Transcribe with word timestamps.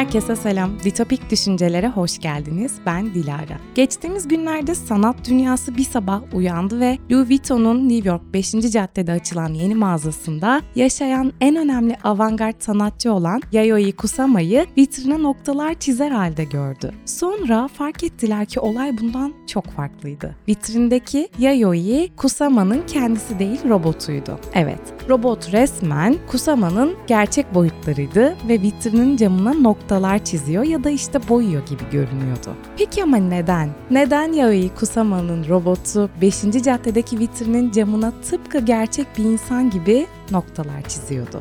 Herkese 0.00 0.36
selam. 0.36 0.70
Ditopik 0.84 1.30
Düşüncelere 1.30 1.88
hoş 1.88 2.18
geldiniz. 2.18 2.72
Ben 2.86 3.14
Dilara. 3.14 3.58
Geçtiğimiz 3.74 4.28
günlerde 4.28 4.74
sanat 4.74 5.16
dünyası 5.28 5.76
bir 5.76 5.84
sabah 5.84 6.22
uyandı 6.34 6.80
ve 6.80 6.98
Louis 7.10 7.28
Vuitton'un 7.28 7.88
New 7.88 8.08
York 8.08 8.22
5. 8.34 8.52
caddede 8.52 9.12
açılan 9.12 9.54
yeni 9.54 9.74
mağazasında 9.74 10.62
yaşayan 10.74 11.32
en 11.40 11.56
önemli 11.56 11.96
avantgard 12.04 12.54
sanatçı 12.58 13.12
olan 13.12 13.42
Yayoi 13.52 13.92
Kusama'yı 13.92 14.66
vitrine 14.78 15.22
noktalar 15.22 15.74
çizer 15.74 16.10
halde 16.10 16.44
gördü. 16.44 16.92
Sonra 17.04 17.68
fark 17.68 18.04
ettiler 18.04 18.46
ki 18.46 18.60
olay 18.60 18.98
bundan 18.98 19.34
çok 19.46 19.66
farklıydı. 19.66 20.36
Vitrindeki 20.48 21.28
Yayoi 21.38 22.10
Kusama'nın 22.16 22.82
kendisi 22.86 23.38
değil 23.38 23.60
robotuydu. 23.68 24.40
Evet, 24.54 24.80
robot 25.08 25.52
resmen 25.52 26.16
Kusama'nın 26.30 26.94
gerçek 27.06 27.54
boyutlarıydı 27.54 28.36
ve 28.48 28.62
vitrinin 28.62 29.16
camına 29.16 29.52
noktalar 29.52 29.89
noktalar 29.90 30.24
çiziyor 30.24 30.64
ya 30.64 30.84
da 30.84 30.90
işte 30.90 31.28
boyuyor 31.28 31.66
gibi 31.66 31.82
görünüyordu. 31.92 32.56
Peki 32.78 33.02
ama 33.02 33.16
neden? 33.16 33.70
Neden 33.90 34.32
Yaoi 34.32 34.70
Kusama'nın 34.74 35.48
robotu 35.48 36.10
5. 36.20 36.42
caddedeki 36.64 37.18
vitrinin 37.18 37.70
camına 37.70 38.12
tıpkı 38.30 38.58
gerçek 38.58 39.06
bir 39.18 39.24
insan 39.24 39.70
gibi 39.70 40.06
noktalar 40.30 40.82
çiziyordu? 40.88 41.40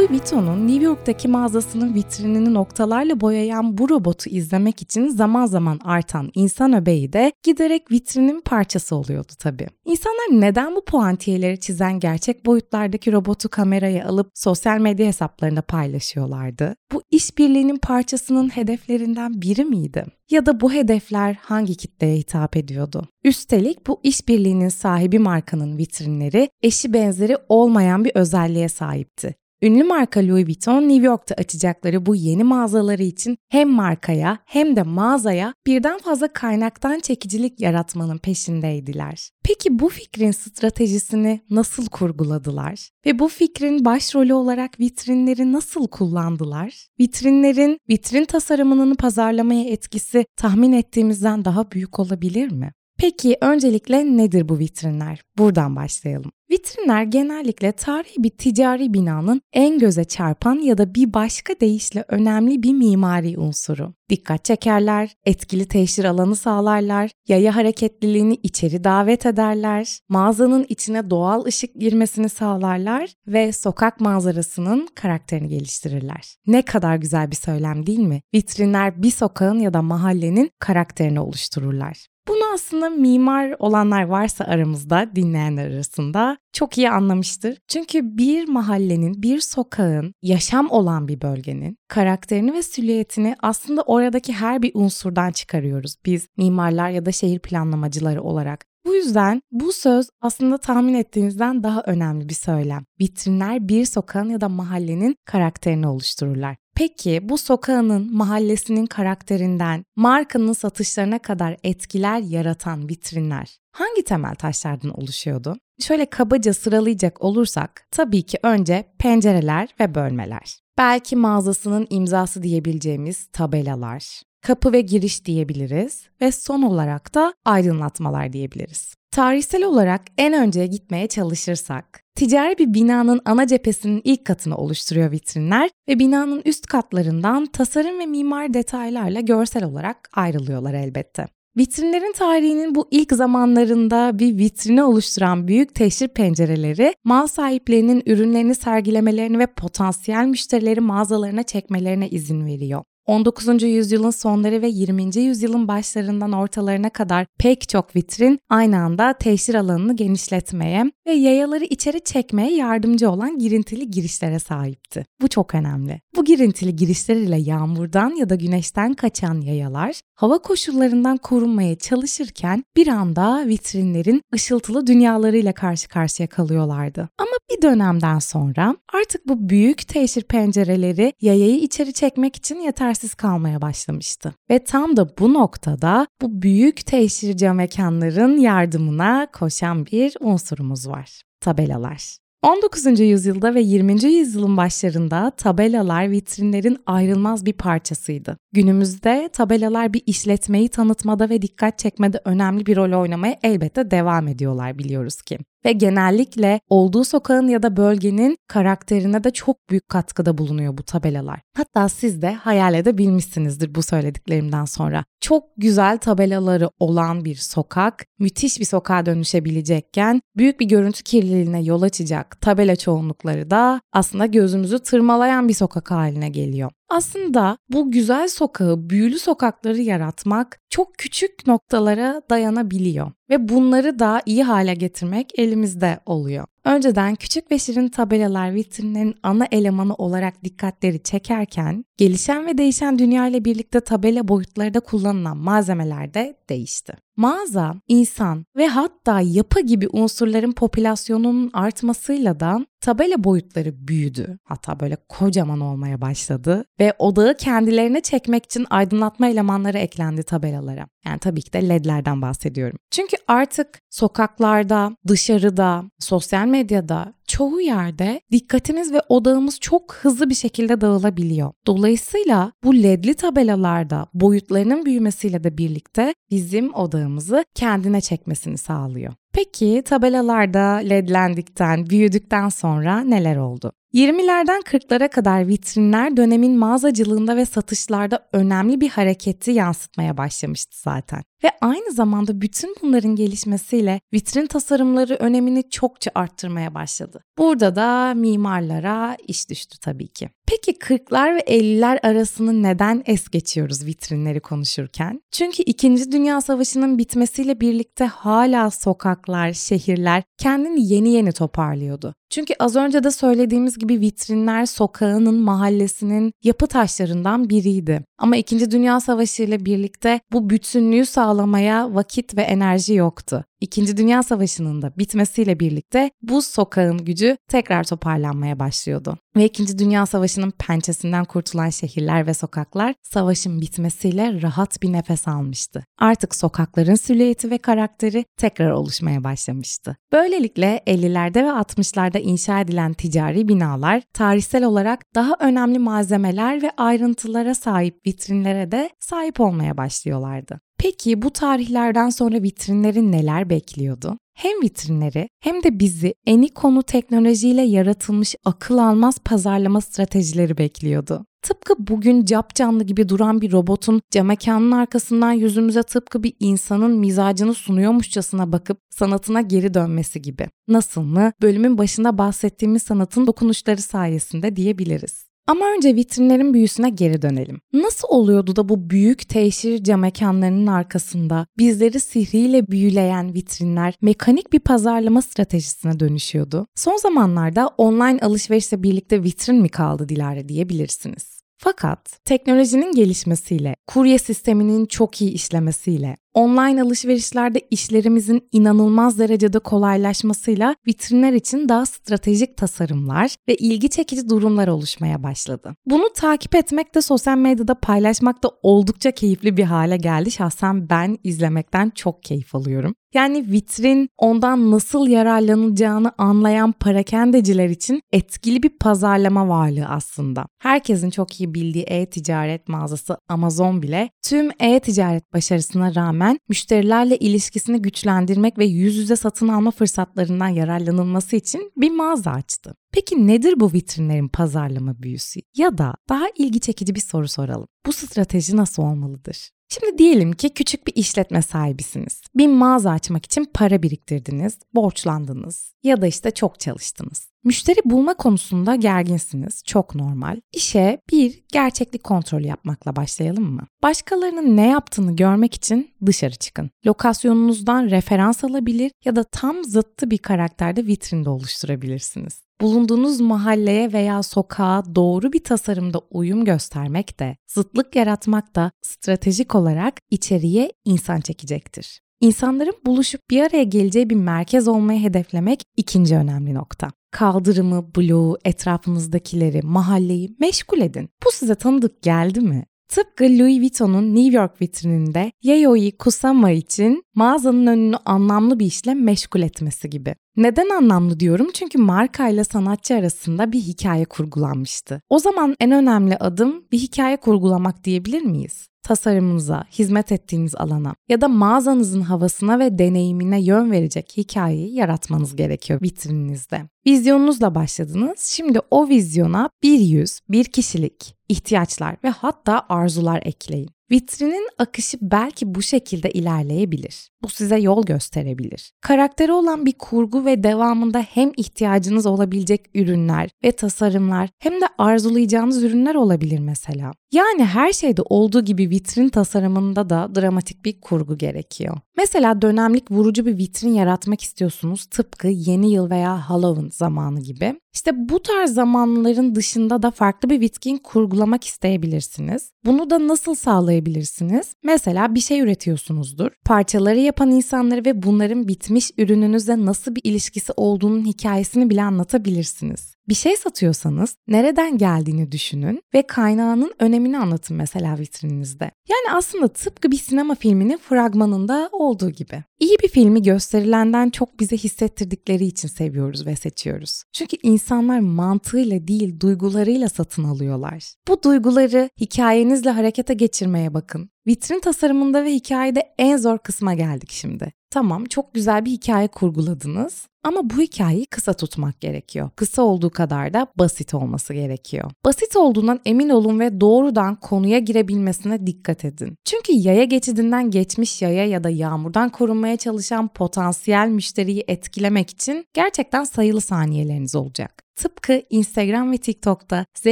Louis 0.00 0.10
Vuitton'un 0.10 0.68
New 0.68 0.84
York'taki 0.84 1.28
mağazasının 1.28 1.94
vitrinini 1.94 2.54
noktalarla 2.54 3.20
boyayan 3.20 3.78
bu 3.78 3.88
robotu 3.88 4.30
izlemek 4.30 4.82
için 4.82 5.08
zaman 5.08 5.46
zaman 5.46 5.80
artan 5.84 6.30
insan 6.34 6.72
öbeği 6.72 7.12
de 7.12 7.32
giderek 7.42 7.90
vitrinin 7.90 8.40
parçası 8.40 8.96
oluyordu 8.96 9.32
tabii. 9.38 9.66
İnsanlar 9.84 10.26
neden 10.30 10.76
bu 10.76 10.84
puantiyeleri 10.84 11.60
çizen 11.60 12.00
gerçek 12.00 12.46
boyutlardaki 12.46 13.12
robotu 13.12 13.48
kameraya 13.48 14.06
alıp 14.08 14.30
sosyal 14.34 14.78
medya 14.78 15.06
hesaplarında 15.06 15.62
paylaşıyorlardı? 15.62 16.74
Bu 16.92 17.02
işbirliğinin 17.10 17.76
parçasının 17.76 18.48
hedeflerinden 18.48 19.42
biri 19.42 19.64
miydi? 19.64 20.04
Ya 20.30 20.46
da 20.46 20.60
bu 20.60 20.72
hedefler 20.72 21.36
hangi 21.42 21.74
kitleye 21.74 22.16
hitap 22.16 22.56
ediyordu? 22.56 23.08
Üstelik 23.24 23.86
bu 23.86 24.00
işbirliğinin 24.02 24.68
sahibi 24.68 25.18
markanın 25.18 25.78
vitrinleri 25.78 26.48
eşi 26.62 26.92
benzeri 26.92 27.36
olmayan 27.48 28.04
bir 28.04 28.12
özelliğe 28.14 28.68
sahipti. 28.68 29.39
Ünlü 29.62 29.84
marka 29.84 30.20
Louis 30.20 30.46
Vuitton 30.46 30.88
New 30.88 31.06
York'ta 31.06 31.34
açacakları 31.34 32.06
bu 32.06 32.14
yeni 32.14 32.44
mağazaları 32.44 33.02
için 33.02 33.38
hem 33.48 33.70
markaya 33.70 34.38
hem 34.44 34.76
de 34.76 34.82
mağazaya 34.82 35.54
birden 35.66 35.98
fazla 35.98 36.32
kaynaktan 36.32 37.00
çekicilik 37.00 37.60
yaratmanın 37.60 38.18
peşindeydiler. 38.18 39.30
Peki 39.44 39.78
bu 39.78 39.88
fikrin 39.88 40.30
stratejisini 40.30 41.40
nasıl 41.50 41.86
kurguladılar? 41.86 42.90
Ve 43.06 43.18
bu 43.18 43.28
fikrin 43.28 43.84
başrolü 43.84 44.34
olarak 44.34 44.80
vitrinleri 44.80 45.52
nasıl 45.52 45.88
kullandılar? 45.88 46.86
Vitrinlerin 47.00 47.78
vitrin 47.88 48.24
tasarımının 48.24 48.94
pazarlamaya 48.94 49.64
etkisi 49.64 50.24
tahmin 50.36 50.72
ettiğimizden 50.72 51.44
daha 51.44 51.70
büyük 51.70 51.98
olabilir 51.98 52.52
mi? 52.52 52.72
Peki 52.98 53.36
öncelikle 53.40 54.16
nedir 54.16 54.48
bu 54.48 54.58
vitrinler? 54.58 55.22
Buradan 55.38 55.76
başlayalım. 55.76 56.32
Vitrinler 56.50 57.02
genellikle 57.02 57.72
tarihi 57.72 58.22
bir 58.22 58.30
ticari 58.30 58.94
binanın 58.94 59.42
en 59.52 59.78
göze 59.78 60.04
çarpan 60.04 60.54
ya 60.54 60.78
da 60.78 60.94
bir 60.94 61.14
başka 61.14 61.60
deyişle 61.60 62.04
önemli 62.08 62.62
bir 62.62 62.72
mimari 62.72 63.38
unsuru. 63.38 63.94
Dikkat 64.08 64.44
çekerler, 64.44 65.16
etkili 65.24 65.68
teşhir 65.68 66.04
alanı 66.04 66.36
sağlarlar, 66.36 67.10
yaya 67.28 67.56
hareketliliğini 67.56 68.34
içeri 68.34 68.84
davet 68.84 69.26
ederler, 69.26 70.00
mağazanın 70.08 70.66
içine 70.68 71.10
doğal 71.10 71.44
ışık 71.44 71.74
girmesini 71.74 72.28
sağlarlar 72.28 73.12
ve 73.26 73.52
sokak 73.52 74.00
manzarasının 74.00 74.88
karakterini 74.94 75.48
geliştirirler. 75.48 76.36
Ne 76.46 76.62
kadar 76.62 76.96
güzel 76.96 77.30
bir 77.30 77.36
söylem 77.36 77.86
değil 77.86 77.98
mi? 77.98 78.22
Vitrinler 78.34 79.02
bir 79.02 79.10
sokağın 79.10 79.58
ya 79.58 79.74
da 79.74 79.82
mahallenin 79.82 80.50
karakterini 80.58 81.20
oluştururlar. 81.20 82.06
Bunu 82.28 82.52
aslında 82.54 82.90
mimar 82.90 83.54
olanlar 83.58 84.02
varsa 84.02 84.44
aramızda 84.44 85.10
dinleyenler 85.16 85.70
arasında 85.70 86.38
çok 86.52 86.78
iyi 86.78 86.90
anlamıştır. 86.90 87.58
Çünkü 87.68 88.18
bir 88.18 88.48
mahallenin, 88.48 89.22
bir 89.22 89.40
sokağın, 89.40 90.14
yaşam 90.22 90.70
olan 90.70 91.08
bir 91.08 91.20
bölgenin 91.20 91.76
karakterini 91.88 92.52
ve 92.52 92.62
silüetini 92.62 93.36
aslında 93.42 93.82
oradaki 93.82 94.32
her 94.32 94.62
bir 94.62 94.70
unsurdan 94.74 95.30
çıkarıyoruz. 95.30 95.96
Biz 96.06 96.28
mimarlar 96.36 96.90
ya 96.90 97.06
da 97.06 97.12
şehir 97.12 97.38
planlamacıları 97.38 98.22
olarak. 98.22 98.70
Bu 98.86 98.94
yüzden 98.94 99.42
bu 99.50 99.72
söz 99.72 100.10
aslında 100.20 100.58
tahmin 100.58 100.94
ettiğinizden 100.94 101.62
daha 101.62 101.82
önemli 101.82 102.28
bir 102.28 102.34
söylem. 102.34 102.84
Vitrinler 103.00 103.68
bir 103.68 103.84
sokağın 103.84 104.28
ya 104.28 104.40
da 104.40 104.48
mahallenin 104.48 105.16
karakterini 105.24 105.88
oluştururlar. 105.88 106.56
Peki 106.80 107.28
bu 107.28 107.38
sokağının, 107.38 108.16
mahallesinin 108.16 108.86
karakterinden 108.86 109.84
markanın 109.96 110.52
satışlarına 110.52 111.18
kadar 111.18 111.56
etkiler 111.64 112.18
yaratan 112.18 112.88
vitrinler 112.88 113.58
hangi 113.72 114.04
temel 114.04 114.34
taşlardan 114.34 115.00
oluşuyordu? 115.00 115.56
Şöyle 115.80 116.06
kabaca 116.06 116.54
sıralayacak 116.54 117.22
olursak 117.22 117.86
tabii 117.90 118.22
ki 118.22 118.38
önce 118.42 118.84
pencereler 118.98 119.68
ve 119.80 119.94
bölmeler. 119.94 120.60
Belki 120.78 121.16
mağazasının 121.16 121.86
imzası 121.90 122.42
diyebileceğimiz 122.42 123.26
tabelalar, 123.32 124.22
kapı 124.42 124.72
ve 124.72 124.80
giriş 124.80 125.24
diyebiliriz 125.24 126.06
ve 126.20 126.32
son 126.32 126.62
olarak 126.62 127.14
da 127.14 127.34
aydınlatmalar 127.44 128.32
diyebiliriz. 128.32 128.94
Tarihsel 129.10 129.64
olarak 129.64 130.02
en 130.18 130.32
önceye 130.32 130.66
gitmeye 130.66 131.06
çalışırsak, 131.06 132.02
ticari 132.14 132.58
bir 132.58 132.74
binanın 132.74 133.20
ana 133.24 133.46
cephesinin 133.46 134.00
ilk 134.04 134.24
katını 134.24 134.56
oluşturuyor 134.56 135.10
vitrinler 135.10 135.70
ve 135.88 135.98
binanın 135.98 136.42
üst 136.44 136.66
katlarından 136.66 137.46
tasarım 137.46 137.98
ve 137.98 138.06
mimar 138.06 138.54
detaylarla 138.54 139.20
görsel 139.20 139.64
olarak 139.64 140.10
ayrılıyorlar 140.12 140.74
elbette. 140.74 141.26
Vitrinlerin 141.56 142.12
tarihinin 142.12 142.74
bu 142.74 142.88
ilk 142.90 143.12
zamanlarında 143.12 144.18
bir 144.18 144.38
vitrini 144.38 144.82
oluşturan 144.82 145.48
büyük 145.48 145.74
teşhir 145.74 146.08
pencereleri 146.08 146.94
mal 147.04 147.26
sahiplerinin 147.26 148.02
ürünlerini 148.06 148.54
sergilemelerini 148.54 149.38
ve 149.38 149.46
potansiyel 149.46 150.26
müşterileri 150.26 150.80
mağazalarına 150.80 151.42
çekmelerine 151.42 152.08
izin 152.08 152.46
veriyor. 152.46 152.82
19. 153.10 153.62
yüzyılın 153.62 154.10
sonları 154.10 154.62
ve 154.62 154.68
20. 154.68 155.16
yüzyılın 155.16 155.68
başlarından 155.68 156.32
ortalarına 156.32 156.90
kadar 156.90 157.26
pek 157.38 157.68
çok 157.68 157.96
vitrin 157.96 158.38
aynı 158.50 158.78
anda 158.78 159.12
teşhir 159.12 159.54
alanını 159.54 159.96
genişletmeye 159.96 160.84
ve 161.06 161.12
yayaları 161.12 161.64
içeri 161.64 162.04
çekmeye 162.04 162.54
yardımcı 162.54 163.10
olan 163.10 163.38
girintili 163.38 163.90
girişlere 163.90 164.38
sahipti. 164.38 165.04
Bu 165.20 165.28
çok 165.28 165.54
önemli. 165.54 166.00
Bu 166.16 166.24
girintili 166.24 166.76
girişler 166.76 167.16
ile 167.16 167.36
yağmurdan 167.36 168.10
ya 168.10 168.28
da 168.28 168.34
güneşten 168.34 168.94
kaçan 168.94 169.40
yayalar 169.40 170.00
hava 170.14 170.38
koşullarından 170.38 171.16
korunmaya 171.16 171.78
çalışırken 171.78 172.64
bir 172.76 172.88
anda 172.88 173.46
vitrinlerin 173.46 174.22
ışıltılı 174.34 174.86
dünyalarıyla 174.86 175.52
karşı 175.52 175.88
karşıya 175.88 176.28
kalıyorlardı. 176.28 177.08
Ama 177.18 177.32
bir 177.50 177.62
dönemden 177.62 178.18
sonra 178.18 178.76
artık 178.94 179.28
bu 179.28 179.48
büyük 179.48 179.88
teşhir 179.88 180.22
pencereleri 180.22 181.12
yayayı 181.20 181.56
içeri 181.56 181.92
çekmek 181.92 182.36
için 182.36 182.60
yetersiz 182.60 182.99
kalmaya 183.08 183.62
başlamıştı. 183.62 184.34
Ve 184.50 184.64
tam 184.64 184.96
da 184.96 185.18
bu 185.18 185.34
noktada 185.34 186.06
bu 186.22 186.42
büyük 186.42 186.86
teşhir 186.86 187.50
mekanların 187.50 188.36
yardımına 188.36 189.26
koşan 189.32 189.86
bir 189.86 190.16
unsurumuz 190.20 190.88
var. 190.88 191.22
Tabelalar. 191.40 192.16
19. 192.42 193.00
yüzyılda 193.00 193.54
ve 193.54 193.60
20. 193.60 194.04
yüzyılın 194.04 194.56
başlarında 194.56 195.30
tabelalar 195.36 196.10
vitrinlerin 196.10 196.78
ayrılmaz 196.86 197.46
bir 197.46 197.52
parçasıydı. 197.52 198.36
Günümüzde 198.52 199.30
tabelalar 199.32 199.92
bir 199.92 200.02
işletmeyi 200.06 200.68
tanıtmada 200.68 201.28
ve 201.28 201.42
dikkat 201.42 201.78
çekmede 201.78 202.20
önemli 202.24 202.66
bir 202.66 202.76
rol 202.76 203.00
oynamaya 203.00 203.36
elbette 203.42 203.90
devam 203.90 204.28
ediyorlar 204.28 204.78
biliyoruz 204.78 205.22
ki 205.22 205.38
ve 205.64 205.72
genellikle 205.72 206.60
olduğu 206.68 207.04
sokağın 207.04 207.48
ya 207.48 207.62
da 207.62 207.76
bölgenin 207.76 208.36
karakterine 208.48 209.24
de 209.24 209.30
çok 209.30 209.70
büyük 209.70 209.88
katkıda 209.88 210.38
bulunuyor 210.38 210.78
bu 210.78 210.82
tabelalar. 210.82 211.40
Hatta 211.56 211.88
siz 211.88 212.22
de 212.22 212.32
hayal 212.32 212.74
edebilmişsinizdir 212.74 213.74
bu 213.74 213.82
söylediklerimden 213.82 214.64
sonra. 214.64 215.04
Çok 215.20 215.44
güzel 215.56 215.98
tabelaları 215.98 216.70
olan 216.78 217.24
bir 217.24 217.36
sokak, 217.36 218.06
müthiş 218.18 218.60
bir 218.60 218.64
sokağa 218.64 219.06
dönüşebilecekken 219.06 220.20
büyük 220.36 220.60
bir 220.60 220.66
görüntü 220.66 221.02
kirliliğine 221.02 221.62
yol 221.62 221.82
açacak 221.82 222.40
tabela 222.40 222.76
çoğunlukları 222.76 223.50
da 223.50 223.80
aslında 223.92 224.26
gözümüzü 224.26 224.78
tırmalayan 224.78 225.48
bir 225.48 225.54
sokak 225.54 225.90
haline 225.90 226.28
geliyor. 226.28 226.70
Aslında 226.90 227.58
bu 227.72 227.90
güzel 227.90 228.28
sokağı, 228.28 228.90
büyülü 228.90 229.18
sokakları 229.18 229.80
yaratmak 229.80 230.60
çok 230.70 230.94
küçük 230.98 231.46
noktalara 231.46 232.22
dayanabiliyor 232.30 233.12
ve 233.30 233.48
bunları 233.48 233.98
da 233.98 234.22
iyi 234.26 234.44
hale 234.44 234.74
getirmek 234.74 235.38
elimizde 235.38 236.00
oluyor. 236.06 236.46
Önceden 236.64 237.14
küçük 237.14 237.50
ve 237.50 237.58
şirin 237.58 237.88
tabelalar 237.88 238.54
vitrinlerin 238.54 239.14
ana 239.22 239.46
elemanı 239.52 239.94
olarak 239.94 240.44
dikkatleri 240.44 241.02
çekerken, 241.02 241.84
gelişen 241.96 242.46
ve 242.46 242.58
değişen 242.58 242.98
dünya 242.98 243.26
ile 243.26 243.44
birlikte 243.44 243.80
tabela 243.80 244.28
boyutları 244.28 244.74
da 244.74 244.80
kullanılan 244.80 245.36
malzemeler 245.36 246.14
de 246.14 246.36
değişti. 246.48 246.92
Mağaza, 247.16 247.74
insan 247.88 248.44
ve 248.56 248.66
hatta 248.66 249.20
yapı 249.20 249.60
gibi 249.60 249.88
unsurların 249.92 250.52
popülasyonunun 250.52 251.50
artmasıyla 251.52 252.40
da 252.40 252.66
tabela 252.80 253.24
boyutları 253.24 253.88
büyüdü. 253.88 254.38
Hatta 254.44 254.80
böyle 254.80 254.96
kocaman 255.08 255.60
olmaya 255.60 256.00
başladı 256.00 256.64
ve 256.80 256.94
odağı 256.98 257.36
kendilerine 257.36 258.00
çekmek 258.00 258.44
için 258.44 258.66
aydınlatma 258.70 259.28
elemanları 259.28 259.78
eklendi 259.78 260.22
tabelalara. 260.22 260.86
Yani 261.04 261.18
tabii 261.18 261.42
ki 261.42 261.52
de 261.52 261.68
ledlerden 261.68 262.22
bahsediyorum. 262.22 262.78
Çünkü 262.90 263.16
artık 263.28 263.80
sokaklarda, 263.90 264.96
dışarıda, 265.08 265.84
sosyal 265.98 266.46
medyada 266.46 267.14
çoğu 267.40 267.60
yerde 267.60 268.20
dikkatimiz 268.32 268.92
ve 268.92 269.00
odağımız 269.08 269.60
çok 269.60 269.94
hızlı 269.94 270.30
bir 270.30 270.34
şekilde 270.34 270.80
dağılabiliyor. 270.80 271.52
Dolayısıyla 271.66 272.52
bu 272.64 272.74
ledli 272.74 273.14
tabelalarda 273.14 274.06
boyutlarının 274.14 274.84
büyümesiyle 274.84 275.44
de 275.44 275.58
birlikte 275.58 276.14
bizim 276.30 276.74
odağımızı 276.74 277.44
kendine 277.54 278.00
çekmesini 278.00 278.58
sağlıyor. 278.58 279.12
Peki 279.32 279.82
tabelalarda 279.84 280.62
ledlendikten, 280.62 281.90
büyüdükten 281.90 282.48
sonra 282.48 283.00
neler 283.00 283.36
oldu? 283.36 283.72
20'lerden 283.94 284.60
40'lara 284.60 285.08
kadar 285.08 285.48
vitrinler 285.48 286.16
dönemin 286.16 286.58
mağazacılığında 286.58 287.36
ve 287.36 287.46
satışlarda 287.46 288.28
önemli 288.32 288.80
bir 288.80 288.88
hareketi 288.88 289.50
yansıtmaya 289.50 290.16
başlamıştı 290.16 290.80
zaten. 290.82 291.22
Ve 291.44 291.50
aynı 291.60 291.92
zamanda 291.92 292.40
bütün 292.40 292.74
bunların 292.82 293.16
gelişmesiyle 293.16 294.00
vitrin 294.12 294.46
tasarımları 294.46 295.14
önemini 295.14 295.70
çokça 295.70 296.10
arttırmaya 296.14 296.74
başladı. 296.74 297.24
Burada 297.38 297.76
da 297.76 298.14
mimarlara 298.14 299.16
iş 299.28 299.50
düştü 299.50 299.78
tabii 299.78 300.08
ki. 300.08 300.30
Peki 300.46 300.72
40'lar 300.72 301.34
ve 301.34 301.40
50'ler 301.40 302.06
arasını 302.06 302.62
neden 302.62 303.02
es 303.06 303.28
geçiyoruz 303.28 303.86
vitrinleri 303.86 304.40
konuşurken? 304.40 305.22
Çünkü 305.30 305.62
2. 305.62 306.12
Dünya 306.12 306.40
Savaşı'nın 306.40 306.98
bitmesiyle 306.98 307.60
birlikte 307.60 308.04
hala 308.04 308.70
sokaklar, 308.70 309.52
şehirler 309.52 310.22
kendini 310.38 310.92
yeni 310.92 311.12
yeni 311.12 311.32
toparlıyordu. 311.32 312.14
Çünkü 312.30 312.54
az 312.58 312.76
önce 312.76 313.04
de 313.04 313.10
söylediğimiz 313.10 313.78
gibi 313.78 314.00
vitrinler 314.00 314.66
sokağının, 314.66 315.34
mahallesinin 315.34 316.32
yapı 316.42 316.66
taşlarından 316.66 317.48
biriydi. 317.48 318.04
Ama 318.20 318.36
2. 318.36 318.70
Dünya 318.70 319.00
Savaşı 319.00 319.42
ile 319.42 319.64
birlikte 319.64 320.20
bu 320.32 320.50
bütünlüğü 320.50 321.06
sağlamaya 321.06 321.94
vakit 321.94 322.36
ve 322.36 322.42
enerji 322.42 322.94
yoktu. 322.94 323.44
İkinci 323.60 323.96
Dünya 323.96 324.22
Savaşı'nın 324.22 324.82
da 324.82 324.92
bitmesiyle 324.98 325.60
birlikte 325.60 326.10
bu 326.22 326.42
sokağın 326.42 326.98
gücü 327.04 327.36
tekrar 327.48 327.84
toparlanmaya 327.84 328.58
başlıyordu. 328.58 329.18
Ve 329.36 329.44
İkinci 329.44 329.78
Dünya 329.78 330.06
Savaşı'nın 330.06 330.50
pençesinden 330.50 331.24
kurtulan 331.24 331.70
şehirler 331.70 332.26
ve 332.26 332.34
sokaklar 332.34 332.94
savaşın 333.02 333.60
bitmesiyle 333.60 334.42
rahat 334.42 334.82
bir 334.82 334.92
nefes 334.92 335.28
almıştı. 335.28 335.84
Artık 335.98 336.34
sokakların 336.34 336.94
silüeti 336.94 337.50
ve 337.50 337.58
karakteri 337.58 338.24
tekrar 338.36 338.70
oluşmaya 338.70 339.24
başlamıştı. 339.24 339.96
Böylelikle 340.12 340.82
50'lerde 340.86 341.44
ve 341.44 341.48
60'larda 341.48 342.18
inşa 342.18 342.60
edilen 342.60 342.92
ticari 342.92 343.48
binalar 343.48 344.02
tarihsel 344.12 344.64
olarak 344.64 345.00
daha 345.14 345.34
önemli 345.40 345.78
malzemeler 345.78 346.62
ve 346.62 346.70
ayrıntılara 346.76 347.54
sahip 347.54 348.04
vitrinlere 348.10 348.72
de 348.72 348.90
sahip 349.00 349.40
olmaya 349.40 349.76
başlıyorlardı. 349.76 350.60
Peki 350.78 351.22
bu 351.22 351.30
tarihlerden 351.30 352.10
sonra 352.10 352.42
vitrinleri 352.42 353.12
neler 353.12 353.50
bekliyordu? 353.50 354.18
Hem 354.34 354.62
vitrinleri 354.62 355.28
hem 355.40 355.62
de 355.62 355.78
bizi 355.80 356.14
eni 356.26 356.48
konu 356.48 356.82
teknolojiyle 356.82 357.62
yaratılmış 357.62 358.34
akıl 358.44 358.78
almaz 358.78 359.18
pazarlama 359.24 359.80
stratejileri 359.80 360.58
bekliyordu. 360.58 361.26
Tıpkı 361.42 361.74
bugün 361.78 362.24
cap 362.24 362.54
canlı 362.54 362.84
gibi 362.84 363.08
duran 363.08 363.40
bir 363.40 363.52
robotun 363.52 364.00
camekanın 364.10 364.70
arkasından 364.70 365.32
yüzümüze 365.32 365.82
tıpkı 365.82 366.22
bir 366.22 366.32
insanın 366.40 366.98
mizacını 366.98 367.54
sunuyormuşçasına 367.54 368.52
bakıp 368.52 368.78
sanatına 368.90 369.40
geri 369.40 369.74
dönmesi 369.74 370.22
gibi. 370.22 370.48
Nasıl 370.68 371.02
mı? 371.02 371.32
Bölümün 371.42 371.78
başında 371.78 372.18
bahsettiğimiz 372.18 372.82
sanatın 372.82 373.26
dokunuşları 373.26 373.82
sayesinde 373.82 374.56
diyebiliriz. 374.56 375.29
Ama 375.50 375.66
önce 375.76 375.94
vitrinlerin 375.94 376.54
büyüsüne 376.54 376.90
geri 376.90 377.22
dönelim. 377.22 377.60
Nasıl 377.72 378.08
oluyordu 378.08 378.56
da 378.56 378.68
bu 378.68 378.90
büyük 378.90 379.28
teşhir 379.28 379.84
cam 379.84 380.00
mekanlarının 380.00 380.66
arkasında 380.66 381.46
bizleri 381.58 382.00
sihriyle 382.00 382.66
büyüleyen 382.66 383.34
vitrinler 383.34 383.94
mekanik 384.02 384.52
bir 384.52 384.60
pazarlama 384.60 385.22
stratejisine 385.22 386.00
dönüşüyordu? 386.00 386.66
Son 386.74 386.96
zamanlarda 386.96 387.66
online 387.66 388.18
alışverişle 388.22 388.82
birlikte 388.82 389.22
vitrin 389.22 389.56
mi 389.56 389.68
kaldı 389.68 390.08
Dilara 390.08 390.48
diyebilirsiniz. 390.48 391.40
Fakat 391.58 392.24
teknolojinin 392.24 392.94
gelişmesiyle, 392.94 393.76
kurye 393.86 394.18
sisteminin 394.18 394.86
çok 394.86 395.22
iyi 395.22 395.32
işlemesiyle, 395.32 396.16
Online 396.34 396.82
alışverişlerde 396.82 397.60
işlerimizin 397.70 398.48
inanılmaz 398.52 399.18
derecede 399.18 399.58
kolaylaşmasıyla 399.58 400.74
vitrinler 400.86 401.32
için 401.32 401.68
daha 401.68 401.86
stratejik 401.86 402.56
tasarımlar 402.56 403.34
ve 403.48 403.54
ilgi 403.54 403.90
çekici 403.90 404.28
durumlar 404.28 404.68
oluşmaya 404.68 405.22
başladı. 405.22 405.74
Bunu 405.86 406.08
takip 406.14 406.54
etmek 406.54 406.94
de 406.94 407.02
sosyal 407.02 407.38
medyada 407.38 407.74
paylaşmak 407.74 408.42
da 408.42 408.50
oldukça 408.62 409.10
keyifli 409.10 409.56
bir 409.56 409.64
hale 409.64 409.96
geldi. 409.96 410.30
Şahsen 410.30 410.90
ben 410.90 411.18
izlemekten 411.24 411.90
çok 411.90 412.22
keyif 412.22 412.54
alıyorum. 412.54 412.94
Yani 413.14 413.50
vitrin 413.50 414.08
ondan 414.18 414.70
nasıl 414.70 415.08
yararlanacağını 415.08 416.12
anlayan 416.18 416.72
parakendeciler 416.72 417.68
için 417.68 418.02
etkili 418.12 418.62
bir 418.62 418.78
pazarlama 418.80 419.48
varlığı 419.48 419.86
aslında. 419.86 420.46
Herkesin 420.62 421.10
çok 421.10 421.40
iyi 421.40 421.54
bildiği 421.54 421.84
e-ticaret 421.84 422.68
mağazası 422.68 423.18
Amazon 423.28 423.82
bile 423.82 424.10
tüm 424.22 424.50
e-ticaret 424.60 425.32
başarısına 425.32 425.94
rağmen 425.94 426.19
rağmen 426.20 426.38
müşterilerle 426.48 427.16
ilişkisini 427.16 427.82
güçlendirmek 427.82 428.58
ve 428.58 428.64
yüz 428.64 428.96
yüze 428.96 429.16
satın 429.16 429.48
alma 429.48 429.70
fırsatlarından 429.70 430.48
yararlanılması 430.48 431.36
için 431.36 431.72
bir 431.76 431.90
mağaza 431.90 432.30
açtı. 432.30 432.74
Peki 432.92 433.26
nedir 433.26 433.60
bu 433.60 433.72
vitrinlerin 433.72 434.28
pazarlama 434.28 435.02
büyüsü? 435.02 435.40
Ya 435.56 435.78
da 435.78 435.94
daha 436.08 436.24
ilgi 436.38 436.60
çekici 436.60 436.94
bir 436.94 437.00
soru 437.00 437.28
soralım. 437.28 437.66
Bu 437.86 437.92
strateji 437.92 438.56
nasıl 438.56 438.82
olmalıdır? 438.82 439.50
Şimdi 439.68 439.98
diyelim 439.98 440.32
ki 440.32 440.50
küçük 440.50 440.86
bir 440.86 440.94
işletme 440.94 441.42
sahibisiniz. 441.42 442.22
Bir 442.34 442.46
mağaza 442.48 442.90
açmak 442.90 443.24
için 443.24 443.48
para 443.54 443.82
biriktirdiniz, 443.82 444.58
borçlandınız 444.74 445.74
ya 445.82 446.02
da 446.02 446.06
işte 446.06 446.30
çok 446.30 446.60
çalıştınız. 446.60 447.29
Müşteri 447.44 447.78
bulma 447.84 448.14
konusunda 448.14 448.74
gerginsiniz. 448.74 449.62
Çok 449.64 449.94
normal. 449.94 450.40
İşe 450.52 451.00
bir 451.12 451.42
gerçeklik 451.52 452.04
kontrolü 452.04 452.46
yapmakla 452.46 452.96
başlayalım 452.96 453.52
mı? 453.52 453.66
Başkalarının 453.82 454.56
ne 454.56 454.68
yaptığını 454.68 455.16
görmek 455.16 455.54
için 455.54 455.90
dışarı 456.06 456.34
çıkın. 456.34 456.70
Lokasyonunuzdan 456.86 457.90
referans 457.90 458.44
alabilir 458.44 458.92
ya 459.04 459.16
da 459.16 459.24
tam 459.24 459.64
zıttı 459.64 460.10
bir 460.10 460.18
karakterde 460.18 460.86
vitrinde 460.86 461.30
oluşturabilirsiniz. 461.30 462.42
Bulunduğunuz 462.60 463.20
mahalleye 463.20 463.92
veya 463.92 464.22
sokağa 464.22 464.82
doğru 464.94 465.32
bir 465.32 465.44
tasarımda 465.44 465.98
uyum 466.10 466.44
göstermek 466.44 467.20
de, 467.20 467.36
zıtlık 467.48 467.96
yaratmak 467.96 468.56
da 468.56 468.70
stratejik 468.82 469.54
olarak 469.54 469.94
içeriye 470.10 470.72
insan 470.84 471.20
çekecektir. 471.20 472.00
İnsanların 472.20 472.74
buluşup 472.86 473.20
bir 473.30 473.42
araya 473.42 473.62
geleceği 473.62 474.10
bir 474.10 474.14
merkez 474.14 474.68
olmayı 474.68 475.00
hedeflemek 475.00 475.62
ikinci 475.76 476.16
önemli 476.16 476.54
nokta. 476.54 476.88
Kaldırımı, 477.10 477.94
bloğu, 477.96 478.38
etrafınızdakileri, 478.44 479.62
mahalleyi 479.62 480.36
meşgul 480.40 480.80
edin. 480.80 481.08
Bu 481.24 481.30
size 481.32 481.54
tanıdık 481.54 482.02
geldi 482.02 482.40
mi? 482.40 482.64
Tıpkı 482.88 483.24
Louis 483.24 483.60
Vuitton'un 483.60 484.14
New 484.14 484.36
York 484.36 484.60
vitrininde 484.62 485.32
Yayoi 485.42 485.96
Kusama 485.96 486.50
için 486.50 487.02
mağazanın 487.14 487.66
önünü 487.66 487.96
anlamlı 488.04 488.58
bir 488.58 488.66
işle 488.66 488.94
meşgul 488.94 489.42
etmesi 489.42 489.90
gibi. 489.90 490.14
Neden 490.36 490.68
anlamlı 490.68 491.20
diyorum? 491.20 491.48
Çünkü 491.54 491.78
marka 491.78 492.28
ile 492.28 492.44
sanatçı 492.44 492.94
arasında 492.94 493.52
bir 493.52 493.60
hikaye 493.60 494.04
kurgulanmıştı. 494.04 495.02
O 495.08 495.18
zaman 495.18 495.56
en 495.60 495.70
önemli 495.70 496.16
adım 496.16 496.64
bir 496.72 496.78
hikaye 496.78 497.16
kurgulamak 497.16 497.84
diyebilir 497.84 498.22
miyiz? 498.22 498.69
Tasarımınıza, 498.82 499.64
hizmet 499.72 500.12
ettiğiniz 500.12 500.54
alana 500.54 500.94
ya 501.08 501.20
da 501.20 501.28
mağazanızın 501.28 502.00
havasına 502.00 502.58
ve 502.58 502.78
deneyimine 502.78 503.42
yön 503.42 503.70
verecek 503.70 504.12
hikayeyi 504.16 504.74
yaratmanız 504.74 505.36
gerekiyor 505.36 505.82
vitrininizde. 505.82 506.62
Vizyonunuzla 506.86 507.54
başladınız. 507.54 508.20
Şimdi 508.20 508.60
o 508.70 508.88
vizyona 508.88 509.50
bir 509.62 509.78
yüz, 509.80 510.20
bir 510.28 510.44
kişilik 510.44 511.19
ihtiyaçlar 511.30 511.96
ve 512.04 512.08
hatta 512.08 512.66
arzular 512.68 513.22
ekleyin. 513.24 513.70
Vitrinin 513.90 514.48
akışı 514.58 514.98
belki 515.02 515.54
bu 515.54 515.62
şekilde 515.62 516.10
ilerleyebilir. 516.10 517.10
Bu 517.22 517.28
size 517.28 517.56
yol 517.56 517.86
gösterebilir. 517.86 518.72
Karakteri 518.80 519.32
olan 519.32 519.66
bir 519.66 519.72
kurgu 519.72 520.24
ve 520.24 520.42
devamında 520.42 521.00
hem 521.00 521.32
ihtiyacınız 521.36 522.06
olabilecek 522.06 522.64
ürünler 522.74 523.30
ve 523.44 523.52
tasarımlar 523.52 524.30
hem 524.38 524.60
de 524.60 524.64
arzulayacağınız 524.78 525.62
ürünler 525.62 525.94
olabilir 525.94 526.38
mesela. 526.38 526.92
Yani 527.12 527.44
her 527.44 527.72
şeyde 527.72 528.02
olduğu 528.02 528.44
gibi 528.44 528.70
vitrin 528.70 529.08
tasarımında 529.08 529.90
da 529.90 530.14
dramatik 530.14 530.64
bir 530.64 530.80
kurgu 530.80 531.18
gerekiyor. 531.18 531.78
Mesela 531.96 532.42
dönemlik 532.42 532.90
vurucu 532.90 533.26
bir 533.26 533.38
vitrin 533.38 533.72
yaratmak 533.72 534.22
istiyorsunuz 534.22 534.86
tıpkı 534.86 535.28
yeni 535.28 535.72
yıl 535.72 535.90
veya 535.90 536.30
Halloween 536.30 536.70
zamanı 536.72 537.20
gibi. 537.20 537.60
İşte 537.74 538.08
bu 538.08 538.22
tarz 538.22 538.54
zamanların 538.54 539.34
dışında 539.34 539.82
da 539.82 539.90
farklı 539.90 540.30
bir 540.30 540.40
vitrin 540.40 540.76
kurgulamak 540.76 541.44
isteyebilirsiniz. 541.44 542.52
Bunu 542.64 542.90
da 542.90 543.08
nasıl 543.08 543.34
sağlayabilirsiniz? 543.34 544.52
Mesela 544.62 545.14
bir 545.14 545.20
şey 545.20 545.40
üretiyorsunuzdur. 545.40 546.30
Parçaları 546.44 546.98
yapan 546.98 547.30
insanları 547.30 547.84
ve 547.84 548.02
bunların 548.02 548.48
bitmiş 548.48 548.90
ürününüzle 548.98 549.64
nasıl 549.64 549.94
bir 549.94 550.00
ilişkisi 550.04 550.52
olduğunun 550.56 551.04
hikayesini 551.04 551.70
bile 551.70 551.82
anlatabilirsiniz. 551.82 552.94
Bir 553.10 553.14
şey 553.14 553.36
satıyorsanız 553.36 554.16
nereden 554.28 554.78
geldiğini 554.78 555.32
düşünün 555.32 555.82
ve 555.94 556.02
kaynağının 556.02 556.72
önemini 556.78 557.18
anlatın 557.18 557.56
mesela 557.56 557.98
vitrininizde. 557.98 558.64
Yani 558.64 559.16
aslında 559.16 559.48
tıpkı 559.48 559.90
bir 559.90 559.96
sinema 559.96 560.34
filminin 560.34 560.76
fragmanında 560.76 561.68
olduğu 561.72 562.10
gibi. 562.10 562.44
İyi 562.60 562.76
bir 562.82 562.88
filmi 562.88 563.22
gösterilenden 563.22 564.10
çok 564.10 564.40
bize 564.40 564.56
hissettirdikleri 564.56 565.44
için 565.44 565.68
seviyoruz 565.68 566.26
ve 566.26 566.36
seçiyoruz. 566.36 567.02
Çünkü 567.12 567.36
insanlar 567.42 568.00
mantığıyla 568.00 568.88
değil 568.88 569.20
duygularıyla 569.20 569.88
satın 569.88 570.24
alıyorlar. 570.24 570.94
Bu 571.08 571.22
duyguları 571.22 571.90
hikayenizle 572.00 572.70
harekete 572.70 573.14
geçirmeye 573.14 573.74
bakın. 573.74 574.10
Vitrin 574.26 574.60
tasarımında 574.60 575.24
ve 575.24 575.32
hikayede 575.32 575.94
en 575.98 576.16
zor 576.16 576.38
kısma 576.38 576.74
geldik 576.74 577.10
şimdi. 577.10 577.52
Tamam 577.70 578.04
çok 578.04 578.34
güzel 578.34 578.64
bir 578.64 578.70
hikaye 578.70 579.08
kurguladınız 579.08 580.09
ama 580.24 580.50
bu 580.50 580.60
hikayeyi 580.60 581.06
kısa 581.06 581.32
tutmak 581.32 581.80
gerekiyor. 581.80 582.30
Kısa 582.36 582.62
olduğu 582.62 582.90
kadar 582.90 583.32
da 583.32 583.46
basit 583.58 583.94
olması 583.94 584.34
gerekiyor. 584.34 584.90
Basit 585.04 585.36
olduğundan 585.36 585.80
emin 585.84 586.08
olun 586.08 586.40
ve 586.40 586.60
doğrudan 586.60 587.16
konuya 587.20 587.58
girebilmesine 587.58 588.46
dikkat 588.46 588.84
edin. 588.84 589.16
Çünkü 589.24 589.52
yaya 589.52 589.84
geçidinden 589.84 590.50
geçmiş 590.50 591.02
yaya 591.02 591.26
ya 591.26 591.44
da 591.44 591.50
yağmurdan 591.50 592.08
korunmaya 592.08 592.56
çalışan 592.56 593.08
potansiyel 593.08 593.88
müşteriyi 593.88 594.44
etkilemek 594.48 595.10
için 595.10 595.44
gerçekten 595.54 596.04
sayılı 596.04 596.40
saniyeleriniz 596.40 597.14
olacak. 597.14 597.69
Tıpkı 597.80 598.22
Instagram 598.30 598.92
ve 598.92 598.98
TikTok'ta 598.98 599.66
Z 599.74 599.86